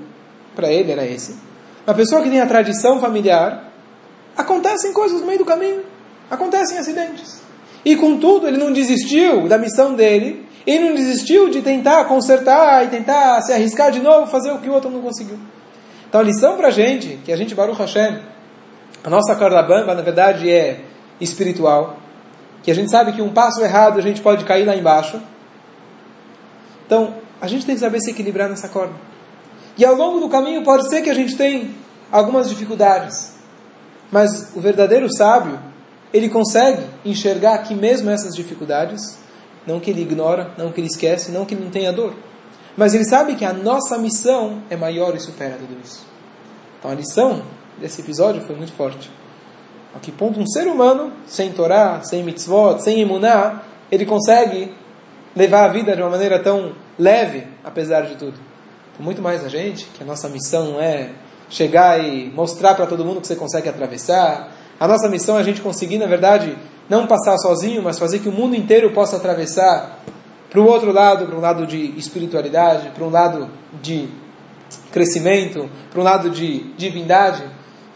para 0.54 0.70
ele 0.70 0.92
era 0.92 1.04
esse. 1.06 1.34
Uma 1.86 1.94
pessoa 1.94 2.22
que 2.22 2.30
tem 2.30 2.40
a 2.40 2.46
tradição 2.46 3.00
familiar, 3.00 3.70
acontecem 4.36 4.92
coisas 4.92 5.20
no 5.20 5.26
meio 5.26 5.38
do 5.38 5.44
caminho, 5.44 5.82
acontecem 6.30 6.78
acidentes. 6.78 7.42
E 7.84 7.94
contudo, 7.96 8.48
ele 8.48 8.56
não 8.56 8.72
desistiu 8.72 9.46
da 9.46 9.58
missão 9.58 9.94
dele, 9.94 10.48
ele 10.66 10.88
não 10.88 10.94
desistiu 10.94 11.50
de 11.50 11.60
tentar 11.60 12.04
consertar 12.06 12.84
e 12.86 12.88
tentar 12.88 13.42
se 13.42 13.52
arriscar 13.52 13.90
de 13.90 14.00
novo, 14.00 14.26
fazer 14.26 14.50
o 14.50 14.58
que 14.58 14.68
o 14.68 14.72
outro 14.72 14.90
não 14.90 15.02
conseguiu. 15.02 15.38
Então 16.08 16.20
a 16.20 16.24
lição 16.24 16.56
para 16.56 16.68
a 16.68 16.70
gente, 16.70 17.18
que 17.24 17.32
a 17.32 17.36
gente, 17.36 17.54
Baruch 17.54 17.78
Hashem, 17.78 18.18
a 19.02 19.10
nossa 19.10 19.34
corda 19.36 19.62
bamba, 19.62 19.94
na 19.94 20.00
verdade, 20.00 20.50
é 20.50 20.80
espiritual, 21.20 21.98
que 22.62 22.70
a 22.70 22.74
gente 22.74 22.90
sabe 22.90 23.12
que 23.12 23.20
um 23.20 23.30
passo 23.30 23.62
errado 23.62 23.98
a 23.98 24.02
gente 24.02 24.22
pode 24.22 24.44
cair 24.46 24.64
lá 24.64 24.74
embaixo. 24.74 25.20
Então, 26.86 27.14
a 27.40 27.46
gente 27.46 27.66
tem 27.66 27.74
que 27.74 27.80
saber 27.82 28.00
se 28.00 28.10
equilibrar 28.10 28.48
nessa 28.48 28.68
corda. 28.68 28.94
E 29.76 29.84
ao 29.84 29.94
longo 29.94 30.20
do 30.20 30.28
caminho 30.28 30.62
pode 30.62 30.88
ser 30.88 31.02
que 31.02 31.10
a 31.10 31.14
gente 31.14 31.36
tenha 31.36 31.68
algumas 32.10 32.48
dificuldades. 32.48 33.32
Mas 34.10 34.54
o 34.54 34.60
verdadeiro 34.60 35.12
sábio, 35.12 35.58
ele 36.12 36.28
consegue 36.28 36.84
enxergar 37.04 37.58
que 37.58 37.74
mesmo 37.74 38.08
essas 38.08 38.36
dificuldades, 38.36 39.18
não 39.66 39.80
que 39.80 39.90
ele 39.90 40.02
ignora, 40.02 40.52
não 40.56 40.70
que 40.70 40.80
ele 40.80 40.86
esquece, 40.86 41.32
não 41.32 41.44
que 41.44 41.54
ele 41.54 41.64
não 41.64 41.70
tenha 41.70 41.92
dor, 41.92 42.14
mas 42.76 42.94
ele 42.94 43.04
sabe 43.04 43.34
que 43.34 43.44
a 43.44 43.52
nossa 43.52 43.98
missão 43.98 44.62
é 44.70 44.76
maior 44.76 45.16
e 45.16 45.20
supera 45.20 45.56
tudo 45.56 45.76
isso. 45.82 46.06
Então 46.78 46.90
a 46.90 46.94
lição 46.94 47.42
desse 47.80 48.00
episódio 48.00 48.42
foi 48.42 48.54
muito 48.54 48.72
forte. 48.72 49.10
A 49.94 49.98
que 49.98 50.12
ponto 50.12 50.38
um 50.38 50.46
ser 50.46 50.68
humano, 50.68 51.12
sem 51.26 51.52
Torá, 51.52 52.00
sem 52.02 52.22
mitzvot, 52.22 52.80
sem 52.80 53.00
imuná, 53.00 53.62
ele 53.90 54.06
consegue 54.06 54.72
levar 55.34 55.64
a 55.64 55.68
vida 55.68 55.96
de 55.96 56.02
uma 56.02 56.10
maneira 56.10 56.38
tão 56.38 56.72
leve, 56.96 57.44
apesar 57.64 58.02
de 58.02 58.16
tudo 58.16 58.53
muito 58.98 59.20
mais 59.20 59.44
a 59.44 59.48
gente, 59.48 59.86
que 59.86 60.02
a 60.02 60.06
nossa 60.06 60.28
missão 60.28 60.72
não 60.72 60.80
é 60.80 61.10
chegar 61.48 62.02
e 62.02 62.30
mostrar 62.30 62.74
para 62.74 62.86
todo 62.86 63.04
mundo 63.04 63.20
que 63.20 63.26
você 63.26 63.36
consegue 63.36 63.68
atravessar. 63.68 64.52
A 64.78 64.88
nossa 64.88 65.08
missão 65.08 65.36
é 65.36 65.40
a 65.40 65.44
gente 65.44 65.60
conseguir, 65.60 65.98
na 65.98 66.06
verdade, 66.06 66.56
não 66.88 67.06
passar 67.06 67.36
sozinho, 67.38 67.82
mas 67.82 67.98
fazer 67.98 68.18
que 68.18 68.28
o 68.28 68.32
mundo 68.32 68.54
inteiro 68.54 68.90
possa 68.92 69.16
atravessar 69.16 70.00
para 70.50 70.60
o 70.60 70.66
outro 70.66 70.92
lado, 70.92 71.26
para 71.26 71.36
um 71.36 71.40
lado 71.40 71.66
de 71.66 71.98
espiritualidade, 71.98 72.90
para 72.90 73.04
um 73.04 73.10
lado 73.10 73.50
de 73.82 74.08
crescimento, 74.92 75.68
para 75.90 76.00
um 76.00 76.04
lado 76.04 76.30
de 76.30 76.60
divindade. 76.76 77.42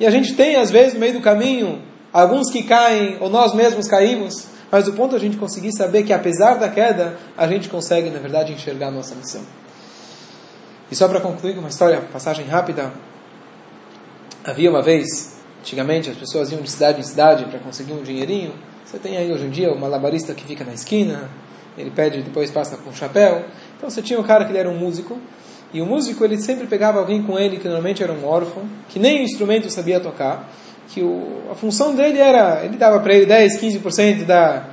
E 0.00 0.06
a 0.06 0.10
gente 0.10 0.34
tem, 0.34 0.56
às 0.56 0.70
vezes, 0.70 0.94
no 0.94 1.00
meio 1.00 1.12
do 1.12 1.20
caminho, 1.20 1.80
alguns 2.12 2.50
que 2.50 2.62
caem, 2.62 3.16
ou 3.20 3.30
nós 3.30 3.54
mesmos 3.54 3.86
caímos, 3.86 4.46
mas 4.70 4.86
o 4.86 4.92
ponto 4.92 5.14
é 5.14 5.18
a 5.18 5.20
gente 5.20 5.36
conseguir 5.36 5.72
saber 5.72 6.02
que, 6.02 6.12
apesar 6.12 6.54
da 6.54 6.68
queda, 6.68 7.16
a 7.36 7.46
gente 7.46 7.68
consegue, 7.68 8.10
na 8.10 8.18
verdade, 8.18 8.52
enxergar 8.52 8.88
a 8.88 8.90
nossa 8.90 9.14
missão. 9.14 9.42
E 10.90 10.96
só 10.96 11.06
para 11.06 11.20
concluir 11.20 11.58
uma 11.58 11.68
história, 11.68 12.00
passagem 12.00 12.46
rápida. 12.46 12.92
Havia 14.44 14.70
uma 14.70 14.82
vez, 14.82 15.36
antigamente, 15.60 16.08
as 16.08 16.16
pessoas 16.16 16.50
iam 16.50 16.62
de 16.62 16.70
cidade 16.70 17.00
em 17.00 17.02
cidade 17.02 17.44
para 17.44 17.58
conseguir 17.58 17.92
um 17.92 18.02
dinheirinho. 18.02 18.54
Você 18.84 18.98
tem 18.98 19.18
aí 19.18 19.30
hoje 19.30 19.44
em 19.44 19.50
dia 19.50 19.70
o 19.70 19.78
malabarista 19.78 20.32
que 20.32 20.44
fica 20.44 20.64
na 20.64 20.72
esquina, 20.72 21.28
ele 21.76 21.90
pede 21.90 22.22
depois 22.22 22.50
passa 22.50 22.78
com 22.78 22.88
um 22.88 22.94
chapéu. 22.94 23.44
Então 23.76 23.90
você 23.90 24.00
tinha 24.00 24.18
um 24.18 24.22
cara 24.22 24.46
que 24.46 24.50
ele 24.50 24.58
era 24.58 24.70
um 24.70 24.78
músico, 24.78 25.18
e 25.74 25.82
o 25.82 25.86
músico 25.86 26.24
ele 26.24 26.40
sempre 26.40 26.66
pegava 26.66 26.98
alguém 26.98 27.22
com 27.22 27.38
ele 27.38 27.58
que 27.58 27.64
normalmente 27.64 28.02
era 28.02 28.12
um 28.12 28.24
órfão, 28.26 28.62
que 28.88 28.98
nem 28.98 29.20
o 29.20 29.22
instrumento 29.24 29.70
sabia 29.70 30.00
tocar, 30.00 30.50
que 30.88 31.02
o, 31.02 31.42
a 31.52 31.54
função 31.54 31.94
dele 31.94 32.18
era, 32.18 32.64
ele 32.64 32.78
dava 32.78 32.98
para 33.00 33.12
ele 33.12 33.26
10, 33.26 33.60
15% 33.60 34.24
da, 34.24 34.64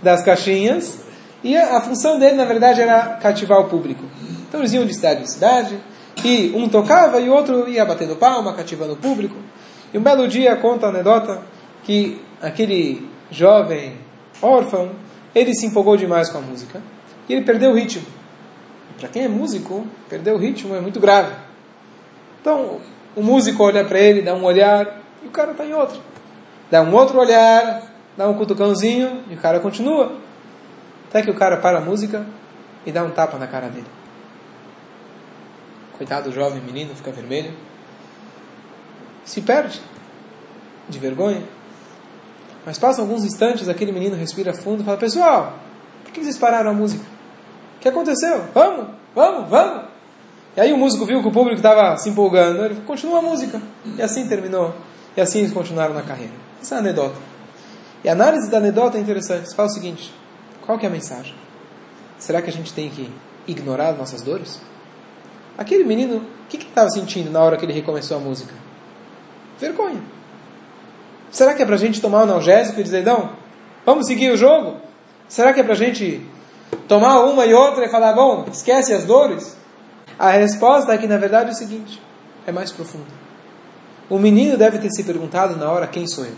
das 0.00 0.22
caixinhas, 0.22 1.00
e 1.42 1.56
a, 1.56 1.78
a 1.78 1.80
função 1.80 2.16
dele 2.16 2.36
na 2.36 2.44
verdade 2.44 2.80
era 2.80 3.18
cativar 3.20 3.58
o 3.58 3.64
público. 3.64 4.04
Então 4.54 4.62
eles 4.62 4.72
iam 4.72 4.86
de 4.86 4.94
cidade 4.94 5.20
em 5.20 5.26
cidade, 5.26 5.80
e 6.24 6.52
um 6.54 6.68
tocava 6.68 7.20
e 7.20 7.28
o 7.28 7.32
outro 7.32 7.68
ia 7.68 7.84
batendo 7.84 8.14
palma, 8.14 8.54
cativando 8.54 8.92
o 8.92 8.96
público. 8.96 9.34
E 9.92 9.98
um 9.98 10.00
belo 10.00 10.28
dia 10.28 10.54
conta 10.54 10.86
a 10.86 10.90
anedota 10.90 11.42
que 11.82 12.22
aquele 12.40 13.04
jovem 13.32 13.96
órfão, 14.40 14.92
ele 15.34 15.52
se 15.56 15.66
empolgou 15.66 15.96
demais 15.96 16.30
com 16.30 16.38
a 16.38 16.40
música 16.40 16.80
e 17.28 17.32
ele 17.32 17.44
perdeu 17.44 17.72
o 17.72 17.74
ritmo. 17.74 18.06
Para 18.96 19.08
quem 19.08 19.24
é 19.24 19.28
músico, 19.28 19.84
perder 20.08 20.32
o 20.32 20.38
ritmo 20.38 20.72
é 20.76 20.80
muito 20.80 21.00
grave. 21.00 21.32
Então, 22.40 22.78
o 23.16 23.24
músico 23.24 23.60
olha 23.64 23.84
para 23.84 23.98
ele, 23.98 24.22
dá 24.22 24.34
um 24.34 24.44
olhar 24.44 25.00
e 25.20 25.26
o 25.26 25.30
cara 25.32 25.50
está 25.50 25.64
em 25.66 25.74
outro. 25.74 26.00
Dá 26.70 26.80
um 26.80 26.94
outro 26.94 27.18
olhar, 27.18 27.82
dá 28.16 28.28
um 28.28 28.34
cutucãozinho 28.34 29.24
e 29.28 29.34
o 29.34 29.38
cara 29.38 29.58
continua. 29.58 30.12
Até 31.08 31.22
que 31.22 31.30
o 31.30 31.34
cara 31.34 31.56
para 31.56 31.78
a 31.78 31.80
música 31.80 32.24
e 32.86 32.92
dá 32.92 33.02
um 33.02 33.10
tapa 33.10 33.36
na 33.36 33.48
cara 33.48 33.66
dele. 33.66 34.03
Coitado 35.96 36.30
do 36.30 36.34
jovem 36.34 36.60
menino, 36.60 36.94
fica 36.94 37.10
vermelho. 37.10 37.52
Se 39.24 39.40
perde 39.40 39.80
de 40.88 40.98
vergonha. 40.98 41.42
Mas 42.66 42.78
passam 42.78 43.04
alguns 43.04 43.24
instantes, 43.24 43.68
aquele 43.68 43.92
menino 43.92 44.16
respira 44.16 44.52
fundo 44.52 44.82
e 44.82 44.84
fala: 44.84 44.96
Pessoal, 44.96 45.58
por 46.02 46.12
que 46.12 46.22
vocês 46.22 46.38
pararam 46.38 46.70
a 46.70 46.74
música? 46.74 47.04
O 47.76 47.80
que 47.80 47.88
aconteceu? 47.88 48.44
Vamos, 48.54 48.88
vamos, 49.14 49.48
vamos. 49.48 49.84
E 50.56 50.60
aí 50.60 50.72
o 50.72 50.78
músico 50.78 51.04
viu 51.04 51.20
que 51.20 51.28
o 51.28 51.32
público 51.32 51.56
estava 51.56 51.96
se 51.96 52.08
empolgando, 52.08 52.64
ele 52.64 52.76
continua 52.86 53.18
a 53.18 53.22
música. 53.22 53.60
E 53.96 54.02
assim 54.02 54.26
terminou. 54.26 54.74
E 55.16 55.20
assim 55.20 55.40
eles 55.40 55.52
continuaram 55.52 55.94
na 55.94 56.02
carreira. 56.02 56.32
Essa 56.60 56.76
é 56.76 56.78
a 56.78 56.80
anedota. 56.80 57.16
E 58.02 58.08
a 58.08 58.12
análise 58.12 58.50
da 58.50 58.58
anedota 58.58 58.96
é 58.96 59.00
interessante. 59.00 59.48
Você 59.48 59.54
fala 59.54 59.68
o 59.68 59.72
seguinte: 59.72 60.12
qual 60.64 60.78
que 60.78 60.86
é 60.86 60.88
a 60.88 60.92
mensagem? 60.92 61.34
Será 62.18 62.40
que 62.40 62.48
a 62.48 62.52
gente 62.52 62.72
tem 62.72 62.88
que 62.88 63.10
ignorar 63.46 63.92
nossas 63.92 64.22
dores? 64.22 64.60
Aquele 65.56 65.84
menino, 65.84 66.16
o 66.16 66.48
que 66.48 66.56
ele 66.56 66.64
estava 66.64 66.90
sentindo 66.90 67.30
na 67.30 67.40
hora 67.40 67.56
que 67.56 67.64
ele 67.64 67.72
recomeçou 67.72 68.16
a 68.16 68.20
música? 68.20 68.52
Vergonha. 69.58 70.02
Será 71.30 71.54
que 71.54 71.62
é 71.62 71.66
para 71.66 71.74
a 71.74 71.78
gente 71.78 72.00
tomar 72.00 72.20
um 72.20 72.22
analgésico 72.22 72.78
e 72.80 72.82
dizer, 72.82 73.04
não, 73.04 73.30
vamos 73.84 74.06
seguir 74.06 74.30
o 74.30 74.36
jogo? 74.36 74.76
Será 75.28 75.52
que 75.52 75.60
é 75.60 75.62
para 75.62 75.72
a 75.72 75.76
gente 75.76 76.24
tomar 76.86 77.20
uma 77.20 77.46
e 77.46 77.54
outra 77.54 77.86
e 77.86 77.88
falar, 77.88 78.12
bom, 78.12 78.46
esquece 78.52 78.92
as 78.92 79.04
dores? 79.04 79.56
A 80.18 80.30
resposta 80.30 80.92
é 80.92 80.98
que, 80.98 81.06
na 81.06 81.16
verdade, 81.16 81.50
é 81.50 81.52
o 81.52 81.56
seguinte, 81.56 82.00
é 82.46 82.52
mais 82.52 82.70
profunda. 82.70 83.24
O 84.08 84.18
menino 84.18 84.56
deve 84.56 84.78
ter 84.78 84.90
se 84.90 85.02
perguntado 85.02 85.56
na 85.56 85.70
hora, 85.70 85.86
quem 85.86 86.06
sou 86.06 86.24
eu? 86.24 86.34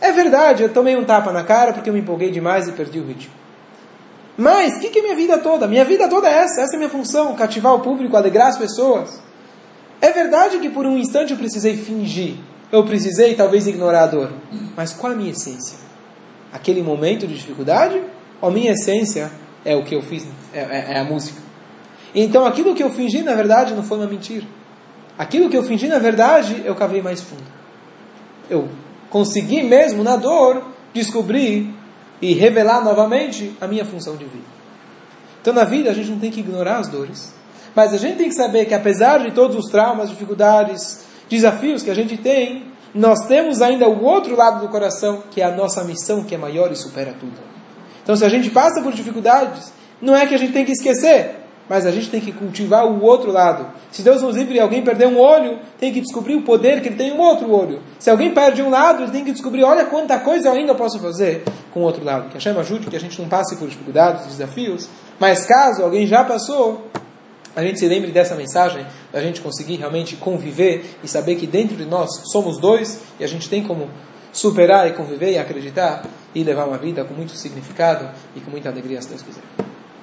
É 0.00 0.12
verdade, 0.12 0.62
eu 0.62 0.72
tomei 0.72 0.96
um 0.96 1.04
tapa 1.04 1.32
na 1.32 1.44
cara 1.44 1.72
porque 1.72 1.90
eu 1.90 1.94
me 1.94 2.00
empolguei 2.00 2.30
demais 2.30 2.68
e 2.68 2.72
perdi 2.72 2.98
o 3.00 3.06
ritmo. 3.06 3.32
Mas, 4.40 4.76
o 4.76 4.80
que, 4.80 4.90
que 4.90 5.00
é 5.00 5.02
minha 5.02 5.16
vida 5.16 5.36
toda? 5.38 5.66
Minha 5.66 5.84
vida 5.84 6.08
toda 6.08 6.28
é 6.28 6.44
essa, 6.44 6.60
essa 6.60 6.76
é 6.76 6.78
minha 6.78 6.88
função, 6.88 7.34
cativar 7.34 7.74
o 7.74 7.80
público, 7.80 8.16
alegrar 8.16 8.46
as 8.46 8.56
pessoas. 8.56 9.20
É 10.00 10.12
verdade 10.12 10.58
que 10.60 10.70
por 10.70 10.86
um 10.86 10.96
instante 10.96 11.32
eu 11.32 11.36
precisei 11.36 11.76
fingir, 11.76 12.36
eu 12.70 12.84
precisei 12.84 13.34
talvez 13.34 13.66
ignorar 13.66 14.04
a 14.04 14.06
dor. 14.06 14.30
Mas 14.76 14.92
qual 14.92 15.12
a 15.12 15.16
minha 15.16 15.32
essência? 15.32 15.76
Aquele 16.52 16.84
momento 16.84 17.26
de 17.26 17.34
dificuldade? 17.34 18.00
Ou 18.40 18.48
a 18.48 18.52
minha 18.52 18.70
essência 18.70 19.32
é 19.64 19.74
o 19.74 19.82
que 19.82 19.96
eu 19.96 20.02
fiz, 20.02 20.24
é, 20.54 20.60
é, 20.60 20.86
é 20.92 20.98
a 21.00 21.04
música? 21.04 21.42
Então 22.14 22.46
aquilo 22.46 22.76
que 22.76 22.82
eu 22.82 22.90
fingi, 22.90 23.22
na 23.22 23.34
verdade, 23.34 23.74
não 23.74 23.82
foi 23.82 23.98
uma 23.98 24.06
mentira. 24.06 24.46
aquilo 25.18 25.50
que 25.50 25.56
eu 25.56 25.64
fingi 25.64 25.88
na 25.88 25.98
verdade, 25.98 26.62
eu 26.64 26.76
cavei 26.76 27.02
mais 27.02 27.20
fundo. 27.20 27.42
Eu 28.48 28.68
consegui 29.10 29.64
mesmo, 29.64 30.04
na 30.04 30.14
dor, 30.14 30.62
descobrir 30.94 31.74
e 32.20 32.34
revelar 32.34 32.82
novamente 32.82 33.56
a 33.60 33.66
minha 33.66 33.84
função 33.84 34.16
de 34.16 34.24
vida. 34.24 34.58
Então, 35.40 35.52
na 35.52 35.64
vida, 35.64 35.90
a 35.90 35.94
gente 35.94 36.10
não 36.10 36.18
tem 36.18 36.30
que 36.30 36.40
ignorar 36.40 36.78
as 36.78 36.88
dores, 36.88 37.32
mas 37.74 37.94
a 37.94 37.96
gente 37.96 38.16
tem 38.16 38.28
que 38.28 38.34
saber 38.34 38.66
que, 38.66 38.74
apesar 38.74 39.18
de 39.18 39.30
todos 39.30 39.56
os 39.56 39.70
traumas, 39.70 40.10
dificuldades, 40.10 41.04
desafios 41.28 41.82
que 41.82 41.90
a 41.90 41.94
gente 41.94 42.16
tem, 42.16 42.66
nós 42.94 43.26
temos 43.26 43.62
ainda 43.62 43.88
o 43.88 44.04
outro 44.04 44.34
lado 44.34 44.60
do 44.60 44.68
coração, 44.68 45.22
que 45.30 45.40
é 45.40 45.44
a 45.44 45.54
nossa 45.54 45.84
missão, 45.84 46.24
que 46.24 46.34
é 46.34 46.38
maior 46.38 46.72
e 46.72 46.76
supera 46.76 47.14
tudo. 47.18 47.38
Então, 48.02 48.16
se 48.16 48.24
a 48.24 48.28
gente 48.28 48.50
passa 48.50 48.82
por 48.82 48.92
dificuldades, 48.92 49.72
não 50.00 50.16
é 50.16 50.26
que 50.26 50.34
a 50.34 50.38
gente 50.38 50.52
tem 50.52 50.64
que 50.64 50.72
esquecer, 50.72 51.36
mas 51.68 51.84
a 51.84 51.90
gente 51.90 52.08
tem 52.08 52.20
que 52.20 52.32
cultivar 52.32 52.86
o 52.86 53.02
outro 53.02 53.30
lado. 53.30 53.66
Se 53.90 54.02
Deus 54.02 54.22
nos 54.22 54.34
livre 54.36 54.56
e 54.56 54.60
alguém 54.60 54.82
perder 54.82 55.06
um 55.06 55.18
olho, 55.18 55.58
tem 55.78 55.92
que 55.92 56.00
descobrir 56.00 56.34
o 56.34 56.42
poder 56.42 56.80
que 56.80 56.88
ele 56.88 56.96
tem 56.96 57.12
um 57.12 57.20
outro 57.20 57.50
olho. 57.52 57.82
Se 57.98 58.10
alguém 58.10 58.32
perde 58.32 58.62
um 58.62 58.70
lado, 58.70 59.02
ele 59.02 59.12
tem 59.12 59.24
que 59.24 59.32
descobrir, 59.32 59.64
olha 59.64 59.84
quanta 59.84 60.18
coisa 60.18 60.48
eu 60.48 60.54
ainda 60.54 60.74
posso 60.74 60.98
fazer 60.98 61.44
com 61.78 61.82
o 61.82 61.84
outro 61.84 62.04
lado. 62.04 62.28
Que 62.28 62.36
a 62.36 62.40
Shem 62.40 62.56
ajude 62.56 62.88
que 62.88 62.96
a 62.96 63.00
gente 63.00 63.20
não 63.20 63.28
passe 63.28 63.56
por 63.56 63.68
dificuldades, 63.68 64.26
desafios, 64.26 64.88
mas 65.18 65.46
caso 65.46 65.82
alguém 65.82 66.06
já 66.06 66.24
passou, 66.24 66.90
a 67.54 67.62
gente 67.62 67.78
se 67.78 67.86
lembre 67.86 68.10
dessa 68.10 68.34
mensagem, 68.34 68.84
a 69.12 69.20
gente 69.20 69.40
conseguir 69.40 69.76
realmente 69.76 70.16
conviver 70.16 70.98
e 71.02 71.08
saber 71.08 71.36
que 71.36 71.46
dentro 71.46 71.76
de 71.76 71.84
nós 71.84 72.10
somos 72.32 72.58
dois 72.58 73.00
e 73.18 73.24
a 73.24 73.28
gente 73.28 73.48
tem 73.48 73.62
como 73.62 73.88
superar 74.32 74.88
e 74.88 74.92
conviver 74.92 75.32
e 75.32 75.38
acreditar 75.38 76.04
e 76.34 76.42
levar 76.42 76.66
uma 76.66 76.78
vida 76.78 77.04
com 77.04 77.14
muito 77.14 77.32
significado 77.32 78.08
e 78.36 78.40
com 78.40 78.50
muita 78.50 78.68
alegria, 78.68 79.00
se 79.00 79.08
Deus 79.08 79.22
quiser. 79.22 79.42